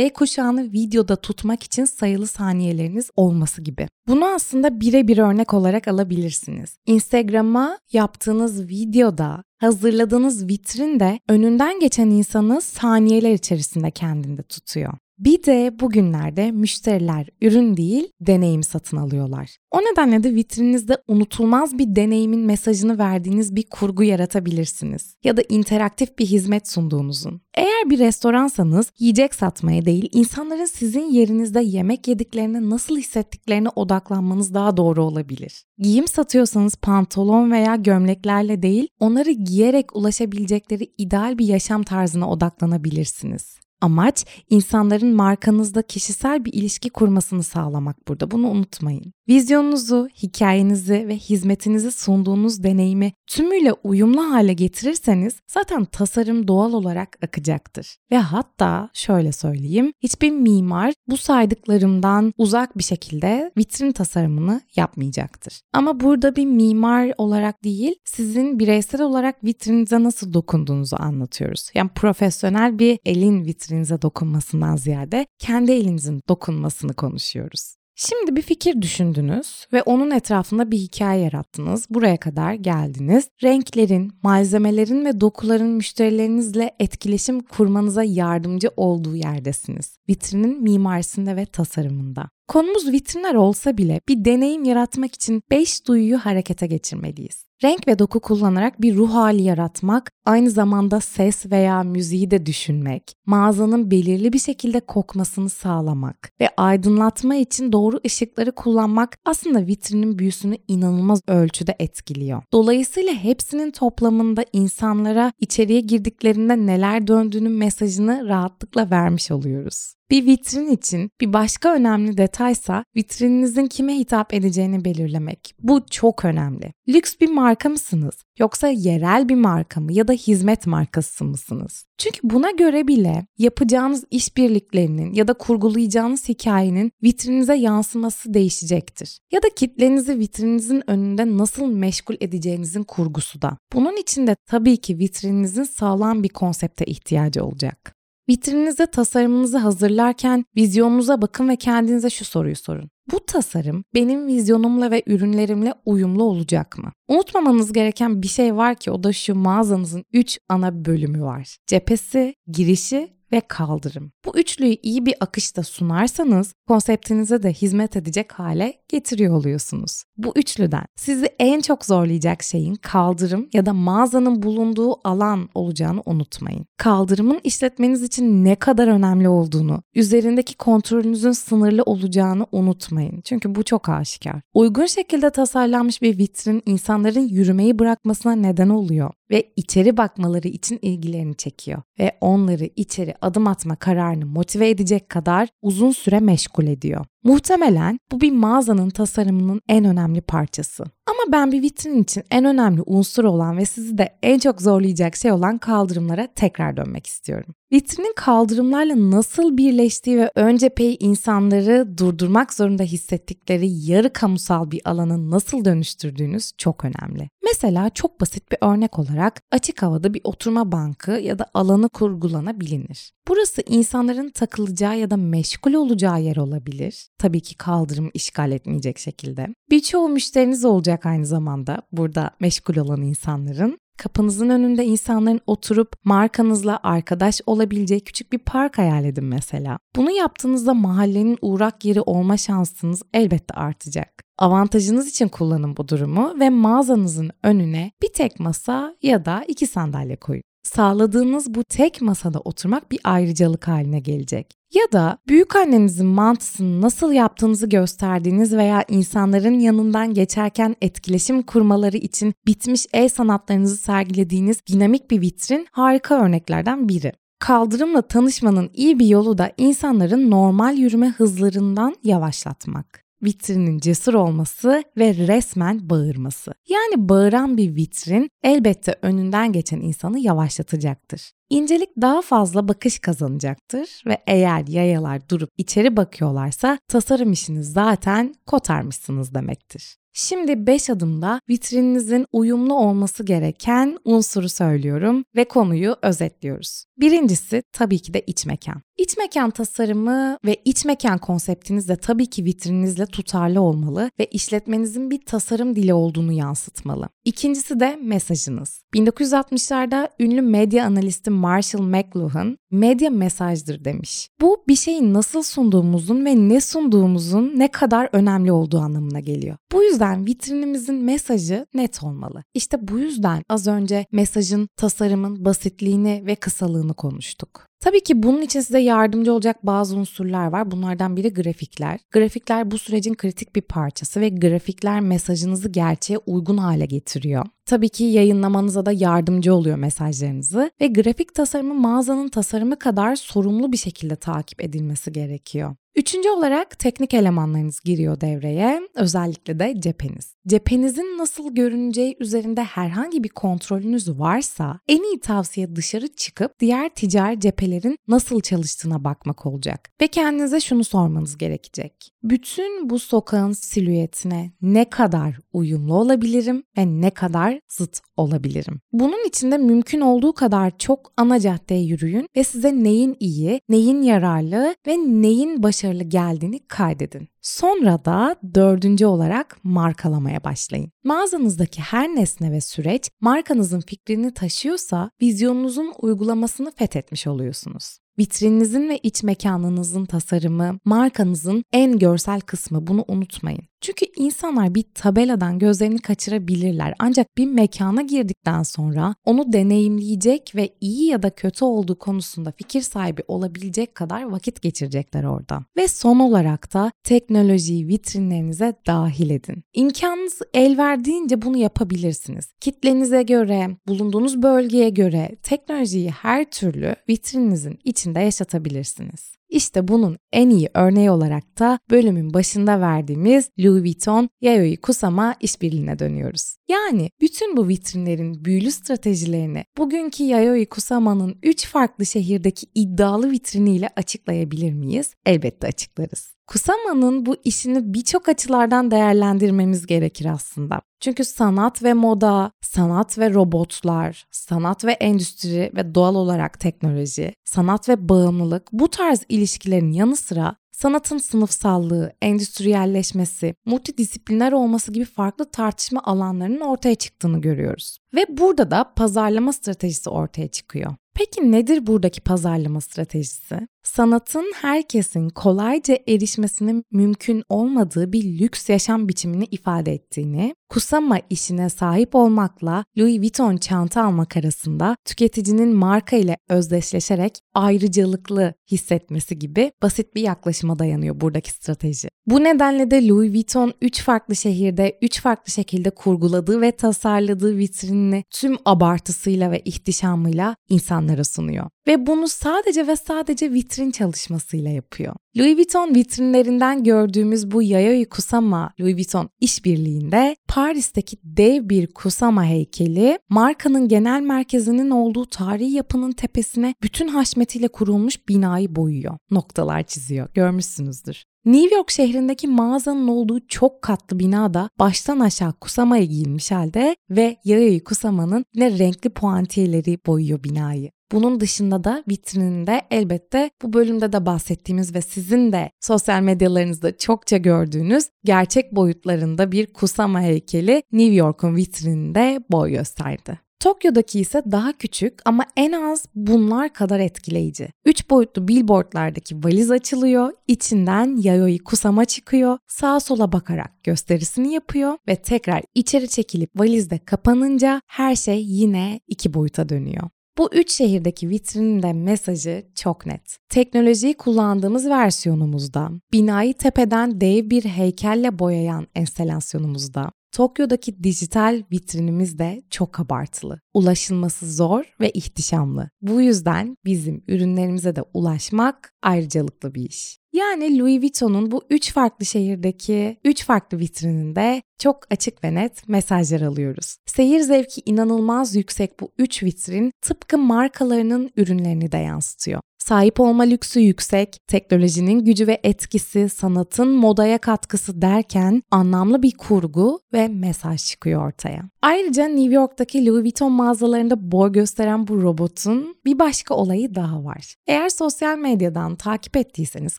kuşağını 0.14 0.72
videoda 0.72 1.16
tutmak 1.16 1.62
için 1.62 1.84
sayılı 1.84 2.26
saniyeleriniz 2.26 3.10
olması 3.16 3.62
gibi. 3.62 3.88
Bunu 4.08 4.26
aslında 4.26 4.80
birebir 4.80 5.18
örnek 5.18 5.54
olarak 5.54 5.88
alabilirsiniz. 5.88 6.76
Instagram'a 6.86 7.78
yaptığınız 7.92 8.68
videoda 8.68 9.42
hazırladığınız 9.58 10.48
vitrin 10.48 11.00
de 11.00 11.20
önünden 11.28 11.80
geçen 11.80 12.10
insanı 12.10 12.60
saniyeler 12.60 13.32
içerisinde 13.32 13.90
kendinde 13.90 14.42
tutuyor. 14.42 14.94
Bir 15.18 15.42
de 15.42 15.80
bugünlerde 15.80 16.50
müşteriler 16.50 17.26
ürün 17.42 17.76
değil 17.76 18.08
deneyim 18.20 18.62
satın 18.62 18.96
alıyorlar. 18.96 19.56
O 19.70 19.78
nedenle 19.78 20.22
de 20.22 20.34
vitrininizde 20.34 20.98
unutulmaz 21.08 21.78
bir 21.78 21.96
deneyimin 21.96 22.40
mesajını 22.40 22.98
verdiğiniz 22.98 23.56
bir 23.56 23.64
kurgu 23.70 24.02
yaratabilirsiniz. 24.02 25.16
Ya 25.24 25.36
da 25.36 25.42
interaktif 25.48 26.18
bir 26.18 26.26
hizmet 26.26 26.68
sunduğunuzun. 26.68 27.40
Eğer 27.54 27.90
bir 27.90 27.98
restoransanız 27.98 28.92
yiyecek 28.98 29.34
satmaya 29.34 29.86
değil 29.86 30.08
insanların 30.12 30.64
sizin 30.64 31.12
yerinizde 31.12 31.60
yemek 31.60 32.08
yediklerine 32.08 32.70
nasıl 32.70 32.96
hissettiklerine 32.96 33.68
odaklanmanız 33.68 34.54
daha 34.54 34.76
doğru 34.76 35.04
olabilir. 35.04 35.64
Giyim 35.78 36.08
satıyorsanız 36.08 36.76
pantolon 36.76 37.50
veya 37.50 37.76
gömleklerle 37.76 38.62
değil 38.62 38.88
onları 39.00 39.30
giyerek 39.30 39.96
ulaşabilecekleri 39.96 40.92
ideal 40.98 41.38
bir 41.38 41.46
yaşam 41.46 41.82
tarzına 41.82 42.30
odaklanabilirsiniz. 42.30 43.67
Amaç 43.80 44.26
insanların 44.50 45.14
markanızda 45.14 45.82
kişisel 45.82 46.44
bir 46.44 46.52
ilişki 46.52 46.90
kurmasını 46.90 47.42
sağlamak 47.42 48.08
burada. 48.08 48.30
Bunu 48.30 48.48
unutmayın. 48.48 49.12
Vizyonunuzu, 49.28 50.08
hikayenizi 50.22 51.08
ve 51.08 51.16
hizmetinizi 51.16 51.92
sunduğunuz 51.92 52.62
deneyimi 52.62 53.12
tümüyle 53.26 53.72
uyumlu 53.72 54.30
hale 54.30 54.52
getirirseniz 54.52 55.40
zaten 55.46 55.84
tasarım 55.84 56.48
doğal 56.48 56.72
olarak 56.72 57.18
akacaktır. 57.22 57.96
Ve 58.10 58.16
hatta 58.16 58.90
şöyle 58.94 59.32
söyleyeyim, 59.32 59.92
hiçbir 60.02 60.30
mimar 60.30 60.94
bu 61.08 61.16
saydıklarımdan 61.16 62.32
uzak 62.38 62.78
bir 62.78 62.82
şekilde 62.82 63.52
vitrin 63.58 63.92
tasarımını 63.92 64.60
yapmayacaktır. 64.76 65.60
Ama 65.72 66.00
burada 66.00 66.36
bir 66.36 66.46
mimar 66.46 67.12
olarak 67.18 67.64
değil, 67.64 67.94
sizin 68.04 68.58
bireysel 68.58 69.02
olarak 69.02 69.44
vitrinize 69.44 70.02
nasıl 70.02 70.32
dokunduğunuzu 70.32 70.96
anlatıyoruz. 71.00 71.70
Yani 71.74 71.90
profesyonel 71.94 72.78
bir 72.78 72.98
elin 73.04 73.44
vitrinize 73.68 74.02
dokunmasından 74.02 74.76
ziyade 74.76 75.26
kendi 75.38 75.72
elinizin 75.72 76.22
dokunmasını 76.28 76.94
konuşuyoruz. 76.94 77.74
Şimdi 77.94 78.36
bir 78.36 78.42
fikir 78.42 78.82
düşündünüz 78.82 79.66
ve 79.72 79.82
onun 79.82 80.10
etrafında 80.10 80.70
bir 80.70 80.78
hikaye 80.78 81.22
yarattınız. 81.22 81.86
Buraya 81.90 82.16
kadar 82.16 82.54
geldiniz. 82.54 83.28
Renklerin, 83.42 84.12
malzemelerin 84.22 85.04
ve 85.04 85.20
dokuların 85.20 85.68
müşterilerinizle 85.68 86.70
etkileşim 86.80 87.40
kurmanıza 87.40 88.02
yardımcı 88.04 88.70
olduğu 88.76 89.16
yerdesiniz. 89.16 89.98
Vitrinin 90.08 90.62
mimarisinde 90.62 91.36
ve 91.36 91.46
tasarımında. 91.46 92.28
Konumuz 92.48 92.92
vitrinler 92.92 93.34
olsa 93.34 93.78
bile 93.78 94.00
bir 94.08 94.24
deneyim 94.24 94.64
yaratmak 94.64 95.14
için 95.14 95.42
5 95.50 95.86
duyuyu 95.86 96.18
harekete 96.18 96.66
geçirmeliyiz. 96.66 97.44
Renk 97.64 97.88
ve 97.88 97.98
doku 97.98 98.20
kullanarak 98.20 98.82
bir 98.82 98.96
ruh 98.96 99.14
hali 99.14 99.42
yaratmak, 99.42 100.12
aynı 100.24 100.50
zamanda 100.50 101.00
ses 101.00 101.46
veya 101.46 101.82
müziği 101.82 102.30
de 102.30 102.46
düşünmek, 102.46 103.12
mağazanın 103.26 103.90
belirli 103.90 104.32
bir 104.32 104.38
şekilde 104.38 104.80
kokmasını 104.80 105.50
sağlamak 105.50 106.30
ve 106.40 106.48
aydınlatma 106.56 107.34
için 107.34 107.72
doğru 107.72 108.00
ışıkları 108.06 108.52
kullanmak 108.52 109.18
aslında 109.24 109.66
vitrinin 109.66 110.18
büyüsünü 110.18 110.56
inanılmaz 110.68 111.20
ölçüde 111.28 111.76
etkiliyor. 111.78 112.42
Dolayısıyla 112.52 113.12
hepsinin 113.12 113.70
toplamında 113.70 114.44
insanlara 114.52 115.32
içeriye 115.40 115.80
girdiklerinde 115.80 116.66
neler 116.66 117.06
döndüğünün 117.06 117.52
mesajını 117.52 118.28
rahatlıkla 118.28 118.90
vermiş 118.90 119.30
oluyoruz. 119.30 119.97
Bir 120.10 120.26
vitrin 120.26 120.70
için 120.70 121.10
bir 121.20 121.32
başka 121.32 121.74
önemli 121.74 122.16
detaysa 122.16 122.84
vitrininizin 122.96 123.66
kime 123.66 123.98
hitap 123.98 124.34
edeceğini 124.34 124.84
belirlemek. 124.84 125.54
Bu 125.62 125.86
çok 125.90 126.24
önemli. 126.24 126.72
Lüks 126.88 127.14
bir 127.20 127.28
marka 127.28 127.68
mısınız? 127.68 128.14
Yoksa 128.38 128.68
yerel 128.68 129.28
bir 129.28 129.34
marka 129.34 129.80
mı 129.80 129.92
ya 129.92 130.08
da 130.08 130.12
hizmet 130.12 130.66
markası 130.66 131.24
mısınız? 131.24 131.84
Çünkü 131.98 132.20
buna 132.22 132.50
göre 132.50 132.88
bile 132.88 133.26
yapacağınız 133.38 134.04
işbirliklerinin 134.10 135.12
ya 135.12 135.28
da 135.28 135.34
kurgulayacağınız 135.34 136.28
hikayenin 136.28 136.92
vitrinize 137.02 137.54
yansıması 137.54 138.34
değişecektir. 138.34 139.18
Ya 139.32 139.42
da 139.42 139.48
kitlenizi 139.56 140.18
vitrininizin 140.18 140.90
önünde 140.90 141.36
nasıl 141.38 141.66
meşgul 141.66 142.14
edeceğinizin 142.20 142.84
kurgusu 142.84 143.42
da. 143.42 143.58
Bunun 143.72 143.96
için 143.96 144.26
de 144.26 144.36
tabii 144.46 144.76
ki 144.76 144.98
vitrininizin 144.98 145.64
sağlam 145.64 146.22
bir 146.22 146.28
konsepte 146.28 146.84
ihtiyacı 146.84 147.44
olacak. 147.44 147.97
Vitrininizde 148.28 148.86
tasarımınızı 148.86 149.58
hazırlarken 149.58 150.44
vizyonunuza 150.56 151.22
bakın 151.22 151.48
ve 151.48 151.56
kendinize 151.56 152.10
şu 152.10 152.24
soruyu 152.24 152.56
sorun. 152.56 152.90
Bu 153.12 153.20
tasarım 153.26 153.84
benim 153.94 154.26
vizyonumla 154.26 154.90
ve 154.90 155.02
ürünlerimle 155.06 155.74
uyumlu 155.84 156.22
olacak 156.22 156.78
mı? 156.78 156.92
Unutmamanız 157.08 157.72
gereken 157.72 158.22
bir 158.22 158.28
şey 158.28 158.56
var 158.56 158.74
ki 158.74 158.90
o 158.90 159.02
da 159.02 159.12
şu 159.12 159.34
mağazanızın 159.34 160.04
3 160.12 160.38
ana 160.48 160.84
bölümü 160.84 161.22
var. 161.22 161.56
Cephesi, 161.66 162.34
girişi 162.46 163.17
ve 163.32 163.40
kaldırım. 163.40 164.12
Bu 164.24 164.38
üçlüyü 164.38 164.76
iyi 164.82 165.06
bir 165.06 165.14
akışta 165.20 165.62
sunarsanız 165.62 166.54
konseptinize 166.68 167.42
de 167.42 167.52
hizmet 167.52 167.96
edecek 167.96 168.32
hale 168.32 168.74
getiriyor 168.88 169.34
oluyorsunuz. 169.34 170.02
Bu 170.16 170.32
üçlüden 170.36 170.84
sizi 170.96 171.26
en 171.38 171.60
çok 171.60 171.84
zorlayacak 171.84 172.42
şeyin 172.42 172.74
kaldırım 172.74 173.48
ya 173.52 173.66
da 173.66 173.72
mağazanın 173.72 174.42
bulunduğu 174.42 175.08
alan 175.08 175.48
olacağını 175.54 176.02
unutmayın. 176.06 176.66
Kaldırımın 176.76 177.40
işletmeniz 177.44 178.02
için 178.02 178.44
ne 178.44 178.54
kadar 178.54 178.88
önemli 178.88 179.28
olduğunu, 179.28 179.82
üzerindeki 179.94 180.56
kontrolünüzün 180.56 181.32
sınırlı 181.32 181.82
olacağını 181.82 182.46
unutmayın. 182.52 183.20
Çünkü 183.24 183.54
bu 183.54 183.62
çok 183.62 183.88
aşikar. 183.88 184.40
Uygun 184.54 184.86
şekilde 184.86 185.30
tasarlanmış 185.30 186.02
bir 186.02 186.18
vitrin 186.18 186.62
insanların 186.66 187.28
yürümeyi 187.28 187.78
bırakmasına 187.78 188.32
neden 188.32 188.68
oluyor 188.68 189.10
ve 189.30 189.52
içeri 189.56 189.96
bakmaları 189.96 190.48
için 190.48 190.78
ilgilerini 190.82 191.36
çekiyor 191.36 191.82
ve 191.98 192.18
onları 192.20 192.70
içeri 192.76 193.14
adım 193.22 193.46
atma 193.46 193.76
kararını 193.76 194.26
motive 194.26 194.70
edecek 194.70 195.08
kadar 195.08 195.48
uzun 195.62 195.90
süre 195.90 196.20
meşgul 196.20 196.66
ediyor. 196.66 197.06
Muhtemelen 197.24 197.98
bu 198.12 198.20
bir 198.20 198.32
mağazanın 198.32 198.90
tasarımının 198.90 199.60
en 199.68 199.84
önemli 199.84 200.20
parçası. 200.20 200.84
Ama 201.06 201.32
ben 201.32 201.52
bir 201.52 201.62
vitrin 201.62 202.02
için 202.02 202.22
en 202.30 202.44
önemli 202.44 202.82
unsur 202.86 203.24
olan 203.24 203.56
ve 203.56 203.64
sizi 203.64 203.98
de 203.98 204.18
en 204.22 204.38
çok 204.38 204.62
zorlayacak 204.62 205.16
şey 205.16 205.32
olan 205.32 205.58
kaldırımlara 205.58 206.28
tekrar 206.34 206.76
dönmek 206.76 207.06
istiyorum. 207.06 207.54
Vitrinin 207.72 208.12
kaldırımlarla 208.16 209.10
nasıl 209.10 209.56
birleştiği 209.56 210.18
ve 210.18 210.30
ön 210.34 210.56
cepheyi 210.56 210.98
insanları 210.98 211.98
durdurmak 211.98 212.54
zorunda 212.54 212.82
hissettikleri 212.82 213.68
yarı 213.68 214.12
kamusal 214.12 214.70
bir 214.70 214.80
alanı 214.84 215.30
nasıl 215.30 215.64
dönüştürdüğünüz 215.64 216.52
çok 216.58 216.84
önemli. 216.84 217.28
Mesela 217.44 217.90
çok 217.90 218.20
basit 218.20 218.52
bir 218.52 218.58
örnek 218.60 218.98
olarak 218.98 219.42
açık 219.52 219.82
havada 219.82 220.14
bir 220.14 220.20
oturma 220.24 220.72
bankı 220.72 221.10
ya 221.10 221.38
da 221.38 221.46
alanı 221.54 221.88
kurgulanabilir. 221.88 223.12
Burası 223.28 223.62
insanların 223.66 224.30
takılacağı 224.30 224.98
ya 224.98 225.10
da 225.10 225.16
meşgul 225.16 225.72
olacağı 225.72 226.22
yer 226.22 226.36
olabilir. 226.36 227.08
Tabii 227.18 227.40
ki 227.40 227.56
kaldırım 227.56 228.10
işgal 228.14 228.52
etmeyecek 228.52 228.98
şekilde. 228.98 229.46
Birçoğu 229.70 230.08
müşteriniz 230.08 230.64
olacak 230.64 231.06
aynı 231.06 231.26
zamanda 231.26 231.82
burada 231.92 232.30
meşgul 232.40 232.76
olan 232.76 233.02
insanların. 233.02 233.78
Kapınızın 233.98 234.48
önünde 234.48 234.84
insanların 234.84 235.40
oturup 235.46 235.92
markanızla 236.04 236.80
arkadaş 236.82 237.40
olabileceği 237.46 238.00
küçük 238.00 238.32
bir 238.32 238.38
park 238.38 238.78
hayal 238.78 239.04
edin 239.04 239.24
mesela. 239.24 239.78
Bunu 239.96 240.10
yaptığınızda 240.10 240.74
mahallenin 240.74 241.38
uğrak 241.42 241.84
yeri 241.84 242.00
olma 242.00 242.36
şansınız 242.36 243.02
elbette 243.14 243.54
artacak. 243.54 244.24
Avantajınız 244.38 245.08
için 245.08 245.28
kullanın 245.28 245.76
bu 245.76 245.88
durumu 245.88 246.40
ve 246.40 246.50
mağazanızın 246.50 247.30
önüne 247.42 247.90
bir 248.02 248.12
tek 248.12 248.40
masa 248.40 248.96
ya 249.02 249.24
da 249.24 249.44
iki 249.48 249.66
sandalye 249.66 250.16
koyun. 250.16 250.42
Sağladığınız 250.74 251.54
bu 251.54 251.64
tek 251.64 252.02
masada 252.02 252.40
oturmak 252.40 252.90
bir 252.90 253.00
ayrıcalık 253.04 253.68
haline 253.68 254.00
gelecek. 254.00 254.54
Ya 254.74 254.92
da 254.92 255.18
büyük 255.28 255.56
annenizin 255.56 256.06
mantısını 256.06 256.80
nasıl 256.80 257.12
yaptığınızı 257.12 257.68
gösterdiğiniz 257.68 258.52
veya 258.52 258.84
insanların 258.88 259.58
yanından 259.58 260.14
geçerken 260.14 260.76
etkileşim 260.82 261.42
kurmaları 261.42 261.96
için 261.96 262.34
bitmiş 262.46 262.86
el 262.92 263.08
sanatlarınızı 263.08 263.76
sergilediğiniz 263.76 264.66
dinamik 264.66 265.10
bir 265.10 265.20
vitrin 265.20 265.66
harika 265.72 266.24
örneklerden 266.24 266.88
biri. 266.88 267.12
Kaldırımla 267.38 268.02
tanışmanın 268.02 268.70
iyi 268.74 268.98
bir 268.98 269.06
yolu 269.06 269.38
da 269.38 269.52
insanların 269.56 270.30
normal 270.30 270.76
yürüme 270.78 271.08
hızlarından 271.08 271.94
yavaşlatmak 272.04 273.07
vitrinin 273.22 273.78
cesur 273.78 274.14
olması 274.14 274.84
ve 274.96 275.14
resmen 275.14 275.90
bağırması. 275.90 276.52
Yani 276.68 277.08
bağıran 277.08 277.56
bir 277.56 277.74
vitrin 277.74 278.30
elbette 278.42 278.94
önünden 279.02 279.52
geçen 279.52 279.80
insanı 279.80 280.18
yavaşlatacaktır. 280.18 281.32
İncelik 281.50 281.90
daha 282.00 282.22
fazla 282.22 282.68
bakış 282.68 282.98
kazanacaktır 282.98 284.02
ve 284.06 284.18
eğer 284.26 284.66
yayalar 284.66 285.28
durup 285.28 285.50
içeri 285.58 285.96
bakıyorlarsa 285.96 286.78
tasarım 286.88 287.32
işini 287.32 287.64
zaten 287.64 288.34
kotarmışsınız 288.46 289.34
demektir. 289.34 289.98
Şimdi 290.20 290.66
5 290.66 290.90
adımda 290.90 291.40
vitrininizin 291.48 292.26
uyumlu 292.32 292.74
olması 292.74 293.24
gereken 293.24 293.98
unsuru 294.04 294.48
söylüyorum 294.48 295.24
ve 295.36 295.44
konuyu 295.44 295.96
özetliyoruz. 296.02 296.84
Birincisi 297.00 297.62
tabii 297.72 297.98
ki 297.98 298.14
de 298.14 298.22
iç 298.26 298.46
mekan. 298.46 298.82
İç 298.98 299.16
mekan 299.16 299.50
tasarımı 299.50 300.38
ve 300.44 300.56
iç 300.64 300.84
mekan 300.84 301.18
konseptiniz 301.18 301.88
de 301.88 301.96
tabii 301.96 302.26
ki 302.26 302.44
vitrininizle 302.44 303.06
tutarlı 303.06 303.60
olmalı 303.60 304.10
ve 304.20 304.26
işletmenizin 304.26 305.10
bir 305.10 305.24
tasarım 305.26 305.76
dili 305.76 305.94
olduğunu 305.94 306.32
yansıtmalı. 306.32 307.08
İkincisi 307.24 307.80
de 307.80 307.98
mesajınız. 308.02 308.82
1960'larda 308.94 310.08
ünlü 310.20 310.42
medya 310.42 310.84
analisti 310.84 311.30
Marshall 311.38 311.82
McLuhan 311.82 312.58
medya 312.70 313.10
mesajdır 313.10 313.84
demiş. 313.84 314.28
Bu 314.40 314.64
bir 314.68 314.76
şeyi 314.76 315.12
nasıl 315.12 315.42
sunduğumuzun 315.42 316.24
ve 316.24 316.48
ne 316.48 316.60
sunduğumuzun 316.60 317.52
ne 317.56 317.68
kadar 317.68 318.08
önemli 318.12 318.52
olduğu 318.52 318.78
anlamına 318.78 319.20
geliyor. 319.20 319.56
Bu 319.72 319.82
yüzden 319.82 320.26
vitrinimizin 320.26 320.94
mesajı 320.94 321.66
net 321.74 322.02
olmalı. 322.02 322.44
İşte 322.54 322.88
bu 322.88 322.98
yüzden 322.98 323.42
az 323.48 323.66
önce 323.66 324.06
mesajın, 324.12 324.68
tasarımın 324.76 325.44
basitliğini 325.44 326.22
ve 326.26 326.34
kısalığını 326.34 326.94
konuştuk. 326.94 327.68
Tabii 327.80 328.02
ki 328.02 328.22
bunun 328.22 328.42
için 328.42 328.60
size 328.60 328.78
yardımcı 328.78 329.32
olacak 329.32 329.66
bazı 329.66 329.96
unsurlar 329.96 330.46
var. 330.46 330.70
Bunlardan 330.70 331.16
biri 331.16 331.32
grafikler. 331.32 332.00
Grafikler 332.12 332.70
bu 332.70 332.78
sürecin 332.78 333.14
kritik 333.14 333.56
bir 333.56 333.60
parçası 333.60 334.20
ve 334.20 334.28
grafikler 334.28 335.00
mesajınızı 335.00 335.68
gerçeğe 335.68 336.18
uygun 336.18 336.56
hale 336.56 336.86
getiriyor. 336.86 337.46
Tabii 337.68 337.88
ki 337.88 338.04
yayınlamanıza 338.04 338.86
da 338.86 338.92
yardımcı 338.92 339.54
oluyor 339.54 339.76
mesajlarınızı 339.76 340.70
ve 340.80 340.86
grafik 340.86 341.34
tasarımı 341.34 341.74
mağazanın 341.74 342.28
tasarımı 342.28 342.78
kadar 342.78 343.16
sorumlu 343.16 343.72
bir 343.72 343.76
şekilde 343.76 344.16
takip 344.16 344.64
edilmesi 344.64 345.12
gerekiyor. 345.12 345.76
Üçüncü 345.98 346.30
olarak 346.30 346.78
teknik 346.78 347.14
elemanlarınız 347.14 347.80
giriyor 347.80 348.20
devreye, 348.20 348.80
özellikle 348.94 349.58
de 349.58 349.74
cepheniz. 349.80 350.34
Cephenizin 350.46 351.18
nasıl 351.18 351.54
görüneceği 351.54 352.16
üzerinde 352.20 352.62
herhangi 352.62 353.24
bir 353.24 353.28
kontrolünüz 353.28 354.18
varsa 354.18 354.80
en 354.88 355.02
iyi 355.02 355.20
tavsiye 355.20 355.76
dışarı 355.76 356.08
çıkıp 356.08 356.60
diğer 356.60 356.88
ticari 356.88 357.40
cephelerin 357.40 357.98
nasıl 358.08 358.40
çalıştığına 358.40 359.04
bakmak 359.04 359.46
olacak. 359.46 359.90
Ve 360.00 360.06
kendinize 360.06 360.60
şunu 360.60 360.84
sormanız 360.84 361.38
gerekecek. 361.38 362.12
Bütün 362.22 362.90
bu 362.90 362.98
sokağın 362.98 363.52
silüetine 363.52 364.52
ne 364.62 364.90
kadar 364.90 365.38
uyumlu 365.52 365.94
olabilirim 365.94 366.62
ve 366.78 366.86
ne 366.86 367.10
kadar 367.10 367.60
zıt 367.68 368.00
olabilirim? 368.16 368.80
Bunun 368.92 369.28
için 369.28 369.50
de 369.50 369.58
mümkün 369.58 370.00
olduğu 370.00 370.32
kadar 370.32 370.78
çok 370.78 371.12
ana 371.16 371.40
caddeye 371.40 371.84
yürüyün 371.84 372.28
ve 372.36 372.44
size 372.44 372.82
neyin 372.84 373.16
iyi, 373.20 373.60
neyin 373.68 374.02
yararlı 374.02 374.74
ve 374.86 374.96
neyin 374.96 375.62
başarılı 375.62 375.87
geldiğini 375.94 376.58
kaydedin. 376.68 377.28
Sonra 377.42 378.04
da 378.04 378.36
dördüncü 378.54 379.06
olarak 379.06 379.56
markalamaya 379.62 380.44
başlayın. 380.44 380.90
Mağazanızdaki 381.04 381.80
her 381.80 382.08
nesne 382.08 382.52
ve 382.52 382.60
süreç 382.60 383.10
markanızın 383.20 383.80
fikrini 383.80 384.34
taşıyorsa 384.34 385.10
vizyonunuzun 385.22 385.92
uygulamasını 386.02 386.70
fethetmiş 386.70 387.26
oluyorsunuz. 387.26 387.98
Vitrininizin 388.18 388.88
ve 388.88 388.98
iç 388.98 389.22
mekanınızın 389.22 390.04
tasarımı, 390.04 390.78
markanızın 390.84 391.64
en 391.72 391.98
görsel 391.98 392.40
kısmı 392.40 392.86
bunu 392.86 393.04
unutmayın. 393.08 393.62
Çünkü 393.80 394.06
insanlar 394.16 394.74
bir 394.74 394.84
tabeladan 394.94 395.58
gözlerini 395.58 395.98
kaçırabilirler. 395.98 396.94
Ancak 396.98 397.38
bir 397.38 397.46
mekana 397.46 398.02
girdikten 398.02 398.62
sonra 398.62 399.14
onu 399.24 399.52
deneyimleyecek 399.52 400.52
ve 400.54 400.68
iyi 400.80 401.06
ya 401.06 401.22
da 401.22 401.30
kötü 401.30 401.64
olduğu 401.64 401.98
konusunda 401.98 402.52
fikir 402.52 402.80
sahibi 402.80 403.22
olabilecek 403.28 403.94
kadar 403.94 404.22
vakit 404.22 404.62
geçirecekler 404.62 405.24
orada. 405.24 405.64
Ve 405.76 405.88
son 405.88 406.18
olarak 406.18 406.74
da 406.74 406.92
teknolojiyi 407.04 407.88
vitrinlerinize 407.88 408.74
dahil 408.86 409.30
edin. 409.30 409.62
İmkanınız 409.74 410.38
el 410.54 410.78
verdiğince 410.78 411.42
bunu 411.42 411.56
yapabilirsiniz. 411.56 412.52
Kitlenize 412.60 413.22
göre, 413.22 413.76
bulunduğunuz 413.88 414.42
bölgeye 414.42 414.88
göre 414.88 415.36
teknolojiyi 415.42 416.10
her 416.10 416.50
türlü 416.50 416.94
vitrininizin 417.08 417.78
içinde 417.84 418.20
yaşatabilirsiniz. 418.20 419.37
İşte 419.48 419.88
bunun 419.88 420.16
en 420.32 420.50
iyi 420.50 420.68
örneği 420.74 421.10
olarak 421.10 421.58
da 421.58 421.78
bölümün 421.90 422.34
başında 422.34 422.80
verdiğimiz 422.80 423.50
Louis 423.58 423.82
Vuitton 423.82 424.28
Yayoi 424.40 424.76
Kusama 424.76 425.34
işbirliğine 425.40 425.98
dönüyoruz. 425.98 426.56
Yani 426.68 427.10
bütün 427.20 427.56
bu 427.56 427.68
vitrinlerin 427.68 428.44
büyülü 428.44 428.70
stratejilerini 428.70 429.64
bugünkü 429.78 430.24
Yayoi 430.24 430.66
Kusama'nın 430.66 431.38
3 431.42 431.66
farklı 431.66 432.06
şehirdeki 432.06 432.66
iddialı 432.74 433.30
vitriniyle 433.30 433.90
açıklayabilir 433.96 434.72
miyiz? 434.72 435.14
Elbette 435.26 435.66
açıklarız. 435.66 436.37
Kusama'nın 436.48 437.26
bu 437.26 437.36
işini 437.44 437.94
birçok 437.94 438.28
açılardan 438.28 438.90
değerlendirmemiz 438.90 439.86
gerekir 439.86 440.26
aslında. 440.26 440.80
Çünkü 441.00 441.24
sanat 441.24 441.82
ve 441.82 441.94
moda, 441.94 442.50
sanat 442.62 443.18
ve 443.18 443.34
robotlar, 443.34 444.26
sanat 444.30 444.84
ve 444.84 444.92
endüstri 444.92 445.70
ve 445.76 445.94
doğal 445.94 446.14
olarak 446.14 446.60
teknoloji, 446.60 447.34
sanat 447.44 447.88
ve 447.88 448.08
bağımlılık 448.08 448.72
bu 448.72 448.88
tarz 448.88 449.24
ilişkilerin 449.28 449.92
yanı 449.92 450.16
sıra 450.16 450.56
sanatın 450.72 451.18
sınıfsallığı, 451.18 452.12
endüstriyelleşmesi, 452.22 453.54
multidisipliner 453.66 454.52
olması 454.52 454.92
gibi 454.92 455.04
farklı 455.04 455.50
tartışma 455.50 456.00
alanlarının 456.04 456.60
ortaya 456.60 456.94
çıktığını 456.94 457.40
görüyoruz. 457.40 457.98
Ve 458.14 458.26
burada 458.28 458.70
da 458.70 458.92
pazarlama 458.96 459.52
stratejisi 459.52 460.10
ortaya 460.10 460.48
çıkıyor. 460.48 460.94
Peki 461.14 461.52
nedir 461.52 461.86
buradaki 461.86 462.20
pazarlama 462.20 462.80
stratejisi? 462.80 463.68
Sanatın 463.94 464.52
herkesin 464.54 465.28
kolayca 465.28 465.98
erişmesinin 466.08 466.84
mümkün 466.90 467.42
olmadığı 467.48 468.12
bir 468.12 468.38
lüks 468.38 468.68
yaşam 468.68 469.08
biçimini 469.08 469.44
ifade 469.44 469.92
ettiğini, 469.92 470.54
Kusama 470.68 471.18
işine 471.30 471.68
sahip 471.68 472.14
olmakla 472.14 472.84
Louis 472.98 473.20
Vuitton 473.20 473.56
çanta 473.56 474.04
almak 474.04 474.36
arasında 474.36 474.96
tüketicinin 475.04 475.76
marka 475.76 476.16
ile 476.16 476.36
özdeşleşerek 476.48 477.38
ayrıcalıklı 477.54 478.54
hissetmesi 478.70 479.38
gibi 479.38 479.72
basit 479.82 480.14
bir 480.14 480.22
yaklaşıma 480.22 480.78
dayanıyor 480.78 481.20
buradaki 481.20 481.50
strateji. 481.50 482.08
Bu 482.26 482.44
nedenle 482.44 482.90
de 482.90 483.08
Louis 483.08 483.32
Vuitton 483.32 483.72
3 483.82 484.02
farklı 484.02 484.36
şehirde 484.36 484.98
3 485.02 485.20
farklı 485.20 485.52
şekilde 485.52 485.90
kurguladığı 485.90 486.60
ve 486.60 486.72
tasarladığı 486.72 487.56
vitrinini 487.58 488.24
tüm 488.30 488.56
abartısıyla 488.64 489.50
ve 489.50 489.60
ihtişamıyla 489.64 490.56
insanlara 490.68 491.24
sunuyor. 491.24 491.66
Ve 491.86 492.06
bunu 492.06 492.28
sadece 492.28 492.86
ve 492.86 492.96
sadece 492.96 493.52
vitrin 493.52 493.77
vitrin 493.78 493.90
çalışmasıyla 493.90 494.70
yapıyor. 494.70 495.14
Louis 495.36 495.56
Vuitton 495.56 495.94
vitrinlerinden 495.94 496.84
gördüğümüz 496.84 497.50
bu 497.50 497.62
Yayoi 497.62 498.04
Kusama 498.04 498.72
Louis 498.80 498.96
Vuitton 498.96 499.28
işbirliğinde 499.40 500.36
Paris'teki 500.48 501.16
dev 501.24 501.68
bir 501.68 501.86
Kusama 501.86 502.44
heykeli 502.44 503.18
markanın 503.28 503.88
genel 503.88 504.20
merkezinin 504.20 504.90
olduğu 504.90 505.26
tarihi 505.26 505.70
yapının 505.70 506.12
tepesine 506.12 506.74
bütün 506.82 507.08
haşmetiyle 507.08 507.68
kurulmuş 507.68 508.28
binayı 508.28 508.76
boyuyor. 508.76 509.18
Noktalar 509.30 509.82
çiziyor. 509.82 510.28
Görmüşsünüzdür. 510.34 511.24
New 511.44 511.76
York 511.76 511.90
şehrindeki 511.90 512.48
mağazanın 512.48 513.08
olduğu 513.08 513.46
çok 513.46 513.82
katlı 513.82 514.18
binada 514.18 514.70
baştan 514.78 515.20
aşağı 515.20 515.52
Kusama'ya 515.52 516.04
giyilmiş 516.04 516.50
halde 516.50 516.96
ve 517.10 517.36
Yayoi 517.44 517.84
Kusama'nın 517.84 518.44
yine 518.54 518.78
renkli 518.78 519.10
puantiyeleri 519.10 519.98
boyuyor 520.06 520.44
binayı. 520.44 520.90
Bunun 521.12 521.40
dışında 521.40 521.84
da 521.84 522.04
vitrininde 522.08 522.82
elbette 522.90 523.50
bu 523.62 523.72
bölümde 523.72 524.12
de 524.12 524.26
bahsettiğimiz 524.26 524.94
ve 524.94 525.02
sizin 525.02 525.52
de 525.52 525.70
sosyal 525.80 526.22
medyalarınızda 526.22 526.96
çokça 526.96 527.36
gördüğünüz 527.36 528.04
gerçek 528.24 528.72
boyutlarında 528.72 529.52
bir 529.52 529.66
Kusama 529.66 530.20
heykeli 530.20 530.82
New 530.92 531.14
York'un 531.14 531.56
vitrininde 531.56 532.40
boy 532.50 532.70
gösterdi. 532.70 533.38
Tokyo'daki 533.60 534.20
ise 534.20 534.42
daha 534.50 534.72
küçük 534.72 535.14
ama 535.24 535.44
en 535.56 535.72
az 535.72 536.06
bunlar 536.14 536.72
kadar 536.72 537.00
etkileyici. 537.00 537.68
3 537.84 538.10
boyutlu 538.10 538.48
billboardlardaki 538.48 539.36
valiz 539.36 539.70
açılıyor, 539.70 540.32
içinden 540.48 541.16
Yayoi 541.16 541.58
Kusama 541.58 542.04
çıkıyor, 542.04 542.58
sağa 542.68 543.00
sola 543.00 543.32
bakarak 543.32 543.84
gösterisini 543.84 544.52
yapıyor 544.54 544.98
ve 545.08 545.16
tekrar 545.16 545.62
içeri 545.74 546.08
çekilip 546.08 546.50
valizde 546.56 546.98
kapanınca 546.98 547.80
her 547.86 548.16
şey 548.16 548.44
yine 548.44 549.00
iki 549.08 549.34
boyuta 549.34 549.68
dönüyor. 549.68 550.10
Bu 550.38 550.48
üç 550.52 550.72
şehirdeki 550.72 551.28
vitrinin 551.28 551.82
de 551.82 551.92
mesajı 551.92 552.66
çok 552.74 553.06
net. 553.06 553.38
Teknolojiyi 553.48 554.14
kullandığımız 554.14 554.88
versiyonumuzda, 554.88 555.90
binayı 556.12 556.54
tepeden 556.54 557.20
dev 557.20 557.50
bir 557.50 557.64
heykelle 557.64 558.38
boyayan 558.38 558.86
enstelasyonumuzda, 558.94 560.10
Tokyo'daki 560.32 561.04
dijital 561.04 561.62
vitrinimiz 561.72 562.38
de 562.38 562.62
çok 562.70 563.00
abartılı. 563.00 563.60
Ulaşılması 563.74 564.52
zor 564.52 564.84
ve 565.00 565.10
ihtişamlı. 565.10 565.90
Bu 566.02 566.20
yüzden 566.20 566.76
bizim 566.84 567.24
ürünlerimize 567.28 567.96
de 567.96 568.02
ulaşmak 568.14 568.92
ayrıcalıklı 569.02 569.74
bir 569.74 569.88
iş. 569.88 570.18
Yani 570.32 570.78
Louis 570.78 571.02
Vuitton'un 571.02 571.50
bu 571.50 571.62
üç 571.70 571.92
farklı 571.92 572.26
şehirdeki 572.26 573.16
üç 573.24 573.44
farklı 573.44 573.78
vitrininde 573.78 574.62
çok 574.78 575.12
açık 575.12 575.44
ve 575.44 575.54
net 575.54 575.88
mesajlar 575.88 576.40
alıyoruz. 576.40 576.96
Seyir 577.06 577.40
zevki 577.40 577.82
inanılmaz 577.86 578.56
yüksek 578.56 579.00
bu 579.00 579.12
üç 579.18 579.42
vitrin 579.42 579.92
tıpkı 580.02 580.38
markalarının 580.38 581.30
ürünlerini 581.36 581.92
de 581.92 581.98
yansıtıyor. 581.98 582.60
Sahip 582.88 583.20
olma 583.20 583.42
lüksü 583.42 583.80
yüksek, 583.80 584.36
teknolojinin 584.46 585.24
gücü 585.24 585.46
ve 585.46 585.60
etkisi, 585.62 586.28
sanatın 586.28 586.88
modaya 586.88 587.38
katkısı 587.38 588.02
derken 588.02 588.62
anlamlı 588.70 589.22
bir 589.22 589.32
kurgu 589.38 590.00
ve 590.12 590.28
mesaj 590.28 590.84
çıkıyor 590.84 591.26
ortaya. 591.26 591.62
Ayrıca 591.82 592.28
New 592.28 592.54
York'taki 592.54 593.06
Louis 593.06 593.22
Vuitton 593.22 593.52
mağazalarında 593.52 594.32
boy 594.32 594.52
gösteren 594.52 595.08
bu 595.08 595.22
robotun 595.22 595.96
bir 596.04 596.18
başka 596.18 596.54
olayı 596.54 596.94
daha 596.94 597.24
var. 597.24 597.54
Eğer 597.66 597.88
sosyal 597.88 598.38
medyadan 598.38 598.96
takip 598.96 599.36
ettiyseniz, 599.36 599.98